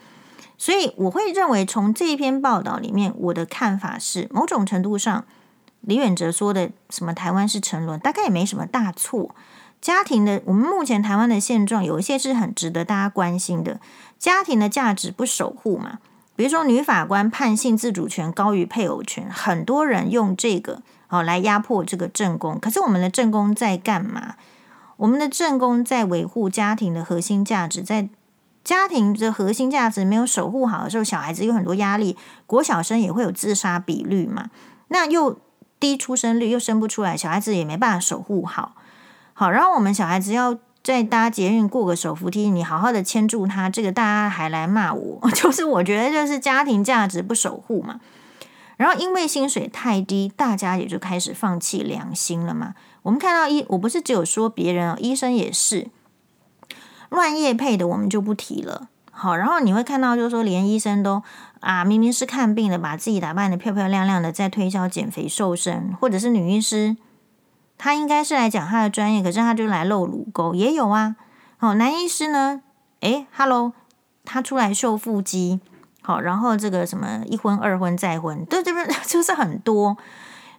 [0.56, 5.24] 所以我会认为，从这一篇报道里面，我的看法是，某种程度上，
[5.80, 9.34] 李远哲说的什么台湾是沉沦，大概也没什么大错。
[9.80, 13.80] 家庭的，我们目前台湾的现状，有一些是很值得大家关心的。
[14.18, 15.98] 家庭的价值不守护嘛？
[16.40, 22.58] 比如说，女法官判性自主权高于配偶权，很多人用这个哦来压迫这个正宫。
[22.58, 24.36] 可是我们的正宫在干嘛？
[24.96, 28.08] 我们的正宫在维护家庭的核心价值，在
[28.64, 32.16] 家庭的核心价值没有守护好的时候，小孩子有很多压力，
[32.46, 34.48] 国小生也会有自杀比率嘛。
[34.88, 35.38] 那又
[35.78, 38.74] 低出生率，又生不出来，小孩子也没办法守护好。
[39.34, 48.00] 好，然后我们小孩子要在搭捷运过个手扶梯，你好好的牵住他，这个大家还来骂我， 就是我觉得就是家庭价值不守护嘛。
[48.76, 52.74] 然后因为薪水太低，大家也就开始放弃良心了嘛。
[53.02, 55.88] 我们看到医，我不是只有说别人哦，医生也是
[57.10, 58.88] 乱业配的，我们就不提了。
[59.10, 61.22] 好，然后你会看到，就是说连医生都
[61.60, 66.96] 啊，明明是看病的，把自己打扮得漂漂亮亮的，在推销减肥瘦身，或者是女医师，
[67.82, 71.16] 他应该是来讲他的专业，可是他就来露乳沟，也有啊。
[71.56, 72.60] 好，男医师呢？
[73.00, 73.72] 诶，Hello，
[74.26, 75.60] 他出来秀腹肌，
[76.02, 79.96] 好，然后这个什么一婚二婚再婚，对这边 就是很多，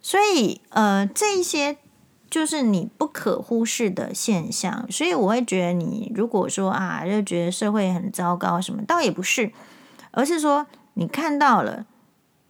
[0.00, 1.78] 所以呃，这一些。
[2.32, 9.52] 就是你不可忽视的现象，所以我会觉得你如果说啊，就觉得社会很糟糕什么，倒也不是，
[10.12, 11.84] 而是说你看到了，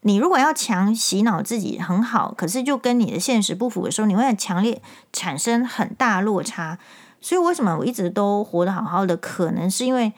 [0.02, 4.80] 你如果要强洗脑自己很好，可是就跟你的现实不符的时候，你会很强烈
[5.12, 6.78] 产生很大落差。
[7.20, 10.12] 所以为什么我一直都活得好好的，可能是因为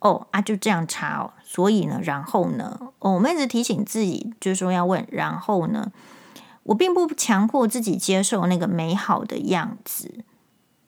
[0.00, 5.92] 哦啊就这样差哦，所以呢，然后呢，哦，我们一直提醒自己，就是说要问然后呢。
[6.68, 10.24] 我并不强迫自己接受那个美好的样子，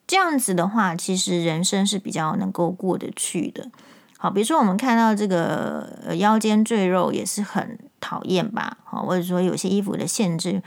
[0.08, 3.70] 这样子的话，其实人生是比较能够过得去的。
[4.18, 8.78] 好，比如说我们看到这个腰间赘肉也是很讨厌吧？
[8.84, 10.62] 好，或者说有些衣服的限制，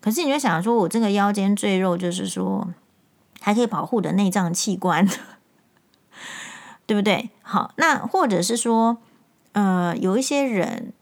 [0.00, 2.68] 可是你就想说，我这个腰间赘肉就是说
[3.40, 5.08] 还可以保护的内脏器官，
[6.86, 7.30] 对不对？
[7.42, 8.98] 好，那或者是说，
[9.52, 10.92] 呃，有一些人。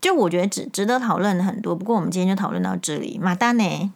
[0.00, 3.18] 就我觉得值值得讨论很多，不过我们今天就讨论到这里。
[3.18, 3.92] 马丹呢？